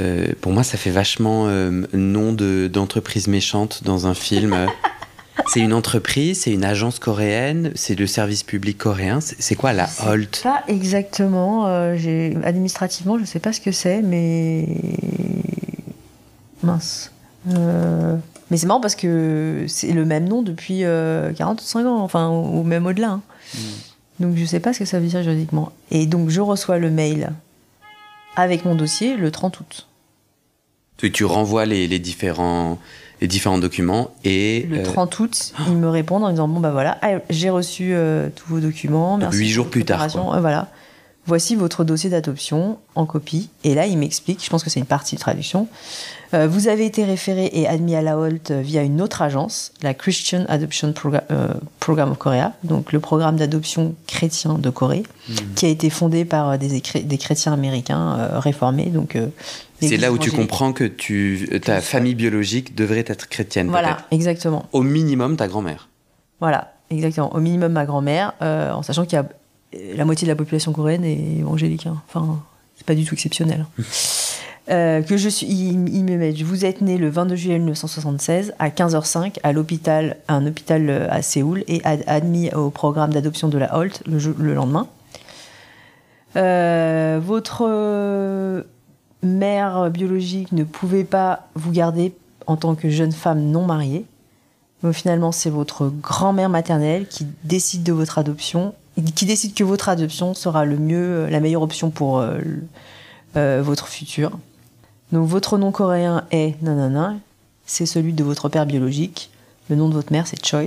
euh, 0.00 0.28
pour 0.40 0.52
moi 0.52 0.62
ça 0.62 0.78
fait 0.78 0.90
vachement 0.90 1.48
nom 1.92 2.32
d'entreprise 2.32 3.28
méchante 3.28 3.82
dans 3.84 4.06
un 4.06 4.14
film. 4.14 4.54
c'est 5.46 5.60
une 5.60 5.72
entreprise, 5.72 6.40
c'est 6.42 6.52
une 6.52 6.64
agence 6.64 6.98
coréenne, 6.98 7.72
c'est 7.74 7.94
le 7.94 8.06
service 8.06 8.42
public 8.42 8.78
coréen. 8.78 9.20
C'est 9.20 9.54
quoi 9.54 9.72
la 9.72 9.88
Holt? 10.06 10.40
Pas 10.42 10.62
exactement. 10.68 11.66
administrativement, 11.66 13.18
je 13.18 13.24
sais 13.24 13.40
pas 13.40 13.52
ce 13.52 13.60
que 13.60 13.72
c'est, 13.72 14.02
mais 14.02 14.66
mince. 16.62 17.12
Mais 18.50 18.56
c'est 18.56 18.66
marrant 18.66 18.80
parce 18.80 18.94
que 18.94 19.66
c'est 19.68 19.92
le 19.92 20.04
même 20.04 20.28
nom 20.28 20.42
depuis 20.42 20.80
45 21.36 21.86
ans, 21.86 22.00
enfin, 22.02 22.28
ou 22.28 22.62
même 22.62 22.86
au-delà. 22.86 23.10
Hein. 23.10 23.22
Hmm. 23.54 23.58
Donc 24.20 24.36
je 24.36 24.42
ne 24.42 24.46
sais 24.46 24.60
pas 24.60 24.72
ce 24.72 24.80
que 24.80 24.84
ça 24.84 24.98
veut 24.98 25.06
dire 25.06 25.22
juridiquement. 25.22 25.72
Et 25.90 26.06
donc 26.06 26.30
je 26.30 26.40
reçois 26.40 26.78
le 26.78 26.90
mail 26.90 27.32
avec 28.36 28.64
mon 28.64 28.74
dossier 28.74 29.16
le 29.16 29.30
30 29.30 29.60
août. 29.60 29.86
Tu, 30.96 31.12
tu 31.12 31.24
renvoies 31.24 31.64
les, 31.64 31.98
différents, 31.98 32.78
les 33.20 33.28
différents 33.28 33.58
documents 33.58 34.10
et... 34.24 34.66
Le 34.70 34.82
30 34.82 35.18
août, 35.20 35.52
ils 35.66 35.76
me 35.76 35.88
répondent 35.88 36.24
en 36.24 36.30
disant, 36.30 36.48
bon 36.48 36.60
bah 36.60 36.70
voilà, 36.70 36.98
ah, 37.02 37.18
j'ai 37.30 37.50
reçu 37.50 37.94
tous 38.36 38.48
vos 38.48 38.60
documents. 38.60 39.18
Merci 39.18 39.38
Huit 39.38 39.48
jours 39.48 39.68
plus 39.68 39.84
tard. 39.84 40.06
voilà 40.40 40.68
voici 41.28 41.54
votre 41.54 41.84
dossier 41.84 42.08
d'adoption 42.08 42.78
en 42.94 43.04
copie. 43.04 43.50
Et 43.62 43.74
là, 43.74 43.86
il 43.86 43.98
m'explique, 43.98 44.42
je 44.42 44.48
pense 44.48 44.64
que 44.64 44.70
c'est 44.70 44.80
une 44.80 44.86
partie 44.86 45.14
de 45.14 45.20
traduction. 45.20 45.68
Euh, 46.34 46.48
vous 46.48 46.68
avez 46.68 46.86
été 46.86 47.04
référé 47.04 47.50
et 47.52 47.68
admis 47.68 47.94
à 47.94 48.02
la 48.02 48.18
Holt 48.18 48.50
via 48.50 48.82
une 48.82 49.00
autre 49.02 49.20
agence, 49.20 49.72
la 49.82 49.92
Christian 49.94 50.46
Adoption 50.48 50.92
euh, 51.30 51.48
Program 51.80 52.10
of 52.10 52.18
Korea, 52.18 52.54
donc 52.64 52.92
le 52.92 53.00
programme 53.00 53.36
d'adoption 53.36 53.94
chrétien 54.06 54.54
de 54.54 54.70
Corée, 54.70 55.04
hmm. 55.28 55.34
qui 55.54 55.66
a 55.66 55.68
été 55.68 55.90
fondé 55.90 56.24
par 56.24 56.50
euh, 56.50 56.56
des, 56.56 56.80
des 57.02 57.18
chrétiens 57.18 57.52
américains 57.52 58.30
réformés. 58.38 58.86
Donc, 58.86 59.16
c'est 59.80 59.96
là 59.96 60.12
où 60.12 60.18
tu 60.18 60.30
comprends 60.30 60.72
que 60.72 60.84
tu, 60.84 61.48
ta 61.62 61.80
famille 61.80 62.14
biologique 62.14 62.74
devrait 62.74 63.04
être 63.06 63.28
chrétienne. 63.28 63.68
Voilà, 63.68 63.98
exactement. 64.10 64.66
Au 64.72 64.82
minimum, 64.82 65.36
ta 65.36 65.48
grand-mère. 65.48 65.88
Voilà, 66.40 66.74
exactement. 66.90 67.34
Au 67.34 67.40
minimum, 67.40 67.72
ma 67.72 67.86
grand-mère, 67.86 68.34
en 68.40 68.82
sachant 68.82 69.04
qu'il 69.04 69.14
y 69.14 69.20
a 69.20 69.28
la 69.72 70.04
moitié 70.04 70.26
de 70.26 70.32
la 70.32 70.36
population 70.36 70.72
coréenne 70.72 71.04
est 71.04 71.38
évangélique. 71.38 71.86
Hein. 71.86 72.02
Enfin, 72.08 72.40
c'est 72.76 72.86
pas 72.86 72.94
du 72.94 73.04
tout 73.04 73.14
exceptionnel. 73.14 73.66
Euh, 74.70 75.00
que 75.00 75.16
je 75.16 75.30
suis, 75.30 75.46
il, 75.46 75.78
me 75.78 76.18
met, 76.18 76.30
vous 76.42 76.66
êtes 76.66 76.82
né 76.82 76.98
le 76.98 77.08
22 77.08 77.36
juillet 77.36 77.56
1976 77.56 78.52
à 78.58 78.68
15h05 78.68 79.38
à 79.42 79.52
l'hôpital, 79.54 80.18
un 80.28 80.46
hôpital 80.46 80.90
euh, 80.90 81.08
à 81.10 81.22
Séoul 81.22 81.64
et 81.68 81.80
admis 81.82 82.52
au 82.52 82.68
programme 82.68 83.10
d'adoption 83.10 83.48
de 83.48 83.56
la 83.56 83.74
Holt 83.74 84.02
le, 84.06 84.18
le 84.38 84.52
lendemain. 84.52 84.86
Euh, 86.36 87.18
votre 87.24 87.62
mère 89.22 89.90
biologique 89.90 90.52
ne 90.52 90.64
pouvait 90.64 91.04
pas 91.04 91.48
vous 91.54 91.72
garder 91.72 92.14
en 92.46 92.56
tant 92.56 92.74
que 92.74 92.88
jeune 92.88 93.12
femme 93.12 93.40
non 93.40 93.64
mariée. 93.64 94.04
Finalement, 94.92 95.32
c'est 95.32 95.50
votre 95.50 95.88
grand-mère 95.88 96.48
maternelle 96.48 97.08
qui 97.08 97.26
décide 97.42 97.82
de 97.82 97.92
votre 97.92 98.18
adoption 98.18 98.74
qui 99.14 99.26
décide 99.26 99.54
que 99.54 99.64
votre 99.64 99.88
adoption 99.88 100.34
sera 100.34 100.64
le 100.64 100.76
mieux, 100.76 101.26
euh, 101.26 101.30
la 101.30 101.40
meilleure 101.40 101.62
option 101.62 101.90
pour 101.90 102.18
euh, 102.18 102.38
euh, 103.36 103.60
votre 103.62 103.88
futur. 103.88 104.38
Donc 105.12 105.26
votre 105.26 105.58
nom 105.58 105.72
coréen 105.72 106.24
est 106.30 106.60
nanana, 106.62 107.16
c'est 107.64 107.86
celui 107.86 108.12
de 108.12 108.24
votre 108.24 108.48
père 108.48 108.66
biologique. 108.66 109.30
Le 109.70 109.76
nom 109.76 109.88
de 109.88 109.94
votre 109.94 110.12
mère 110.12 110.26
c'est 110.26 110.44
Choi. 110.44 110.66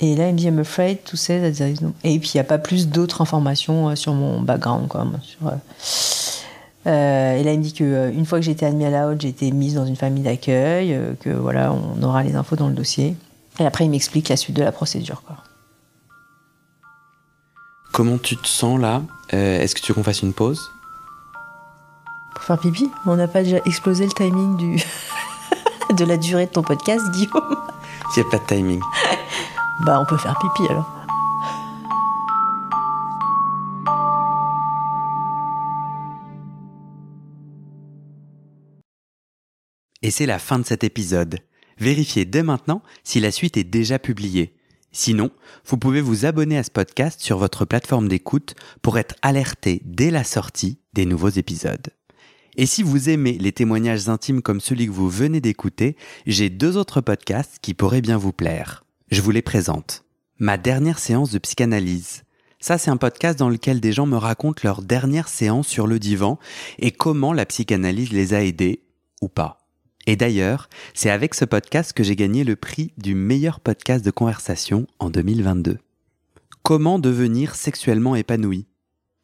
Et 0.00 0.16
là, 0.16 0.28
il 0.28 0.32
me 0.32 0.38
dit, 0.38 0.46
I'm 0.46 0.58
afraid 0.58 1.04
to 1.04 1.16
say 1.16 1.40
that 1.40 1.52
there 1.58 1.70
is 1.70 1.82
no... 1.82 1.92
Et 2.04 2.18
puis, 2.18 2.30
il 2.34 2.36
n'y 2.36 2.40
a 2.40 2.44
pas 2.44 2.58
plus 2.58 2.88
d'autres 2.88 3.20
informations 3.20 3.94
sur 3.96 4.14
mon 4.14 4.40
background. 4.40 4.88
Quoi, 4.88 5.06
sur, 6.86 7.36
et 7.36 7.42
là, 7.44 7.52
il 7.52 7.58
me 7.58 7.62
dit 7.62 7.74
qu'une 7.74 8.24
fois 8.24 8.38
que 8.38 8.44
j'ai 8.44 8.52
été 8.52 8.64
admis 8.64 8.86
à 8.86 8.90
la 8.90 9.08
haute, 9.08 9.20
j'ai 9.20 9.28
été 9.28 9.50
mise 9.50 9.74
dans 9.74 9.84
une 9.84 9.96
famille 9.96 10.22
d'accueil, 10.22 10.98
que 11.20 11.28
voilà, 11.28 11.72
on 11.72 12.02
aura 12.02 12.22
les 12.22 12.34
infos 12.34 12.56
dans 12.56 12.68
le 12.68 12.74
dossier. 12.74 13.14
Et 13.58 13.66
après, 13.66 13.84
il 13.84 13.90
m'explique 13.90 14.30
la 14.30 14.36
suite 14.36 14.56
de 14.56 14.62
la 14.62 14.72
procédure. 14.72 15.22
Quoi. 15.26 15.36
Comment 17.92 18.18
tu 18.18 18.36
te 18.36 18.46
sens 18.46 18.80
là? 18.80 19.02
Euh, 19.34 19.60
Est-ce 19.60 19.74
que 19.74 19.80
tu 19.80 19.92
veux 19.92 19.96
qu'on 19.96 20.04
fasse 20.04 20.22
une 20.22 20.32
pause? 20.32 20.70
Pour 22.34 22.44
faire 22.44 22.58
pipi? 22.58 22.88
On 23.04 23.16
n'a 23.16 23.28
pas 23.28 23.42
déjà 23.42 23.58
explosé 23.66 24.06
le 24.06 24.12
timing 24.12 24.56
du 24.56 24.82
de 25.94 26.04
la 26.04 26.16
durée 26.16 26.46
de 26.46 26.50
ton 26.50 26.62
podcast, 26.62 27.04
Guillaume? 27.12 27.56
Il 28.16 28.22
n'y 28.22 28.26
a 28.26 28.30
pas 28.30 28.38
de 28.38 28.46
timing. 28.46 28.80
Bah, 29.84 30.00
on 30.00 30.06
peut 30.06 30.16
faire 30.16 30.38
pipi 30.38 30.70
alors. 30.70 30.88
Et 40.02 40.10
c'est 40.10 40.26
la 40.26 40.38
fin 40.38 40.58
de 40.58 40.64
cet 40.64 40.82
épisode. 40.82 41.40
Vérifiez 41.78 42.24
dès 42.24 42.42
maintenant 42.42 42.82
si 43.04 43.20
la 43.20 43.30
suite 43.30 43.56
est 43.56 43.64
déjà 43.64 43.98
publiée. 43.98 44.54
Sinon, 44.92 45.30
vous 45.66 45.76
pouvez 45.76 46.00
vous 46.00 46.26
abonner 46.26 46.58
à 46.58 46.62
ce 46.64 46.70
podcast 46.70 47.20
sur 47.20 47.38
votre 47.38 47.64
plateforme 47.64 48.08
d'écoute 48.08 48.54
pour 48.82 48.98
être 48.98 49.14
alerté 49.22 49.82
dès 49.84 50.10
la 50.10 50.24
sortie 50.24 50.80
des 50.94 51.06
nouveaux 51.06 51.28
épisodes. 51.28 51.90
Et 52.56 52.66
si 52.66 52.82
vous 52.82 53.08
aimez 53.08 53.38
les 53.38 53.52
témoignages 53.52 54.08
intimes 54.08 54.42
comme 54.42 54.60
celui 54.60 54.86
que 54.86 54.92
vous 54.92 55.08
venez 55.08 55.40
d'écouter, 55.40 55.96
j'ai 56.26 56.50
deux 56.50 56.76
autres 56.76 57.00
podcasts 57.00 57.58
qui 57.62 57.74
pourraient 57.74 58.00
bien 58.00 58.16
vous 58.16 58.32
plaire. 58.32 58.84
Je 59.10 59.22
vous 59.22 59.32
les 59.32 59.42
présente. 59.42 60.04
Ma 60.38 60.56
dernière 60.56 61.00
séance 61.00 61.32
de 61.32 61.38
psychanalyse. 61.38 62.22
Ça, 62.60 62.78
c'est 62.78 62.92
un 62.92 62.96
podcast 62.96 63.36
dans 63.36 63.48
lequel 63.48 63.80
des 63.80 63.92
gens 63.92 64.06
me 64.06 64.16
racontent 64.16 64.60
leur 64.62 64.82
dernière 64.82 65.26
séance 65.26 65.66
sur 65.66 65.88
le 65.88 65.98
divan 65.98 66.38
et 66.78 66.92
comment 66.92 67.32
la 67.32 67.44
psychanalyse 67.44 68.12
les 68.12 68.34
a 68.34 68.44
aidés 68.44 68.84
ou 69.20 69.26
pas. 69.28 69.66
Et 70.06 70.14
d'ailleurs, 70.14 70.68
c'est 70.94 71.10
avec 71.10 71.34
ce 71.34 71.44
podcast 71.44 71.92
que 71.92 72.04
j'ai 72.04 72.14
gagné 72.14 72.44
le 72.44 72.54
prix 72.54 72.92
du 72.98 73.16
meilleur 73.16 73.58
podcast 73.58 74.04
de 74.04 74.12
conversation 74.12 74.86
en 75.00 75.10
2022. 75.10 75.78
Comment 76.62 77.00
devenir 77.00 77.56
sexuellement 77.56 78.14
épanoui? 78.14 78.68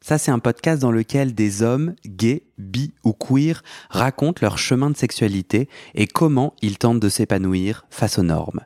Ça, 0.01 0.17
c'est 0.17 0.31
un 0.31 0.39
podcast 0.39 0.81
dans 0.81 0.91
lequel 0.91 1.33
des 1.33 1.61
hommes, 1.63 1.95
gays, 2.05 2.43
bi 2.57 2.91
ou 3.05 3.13
queer, 3.13 3.63
racontent 3.89 4.41
leur 4.41 4.57
chemin 4.57 4.89
de 4.89 4.97
sexualité 4.97 5.69
et 5.95 6.07
comment 6.07 6.55
ils 6.61 6.77
tentent 6.77 6.99
de 6.99 7.07
s'épanouir 7.07 7.85
face 7.89 8.19
aux 8.19 8.23
normes. 8.23 8.65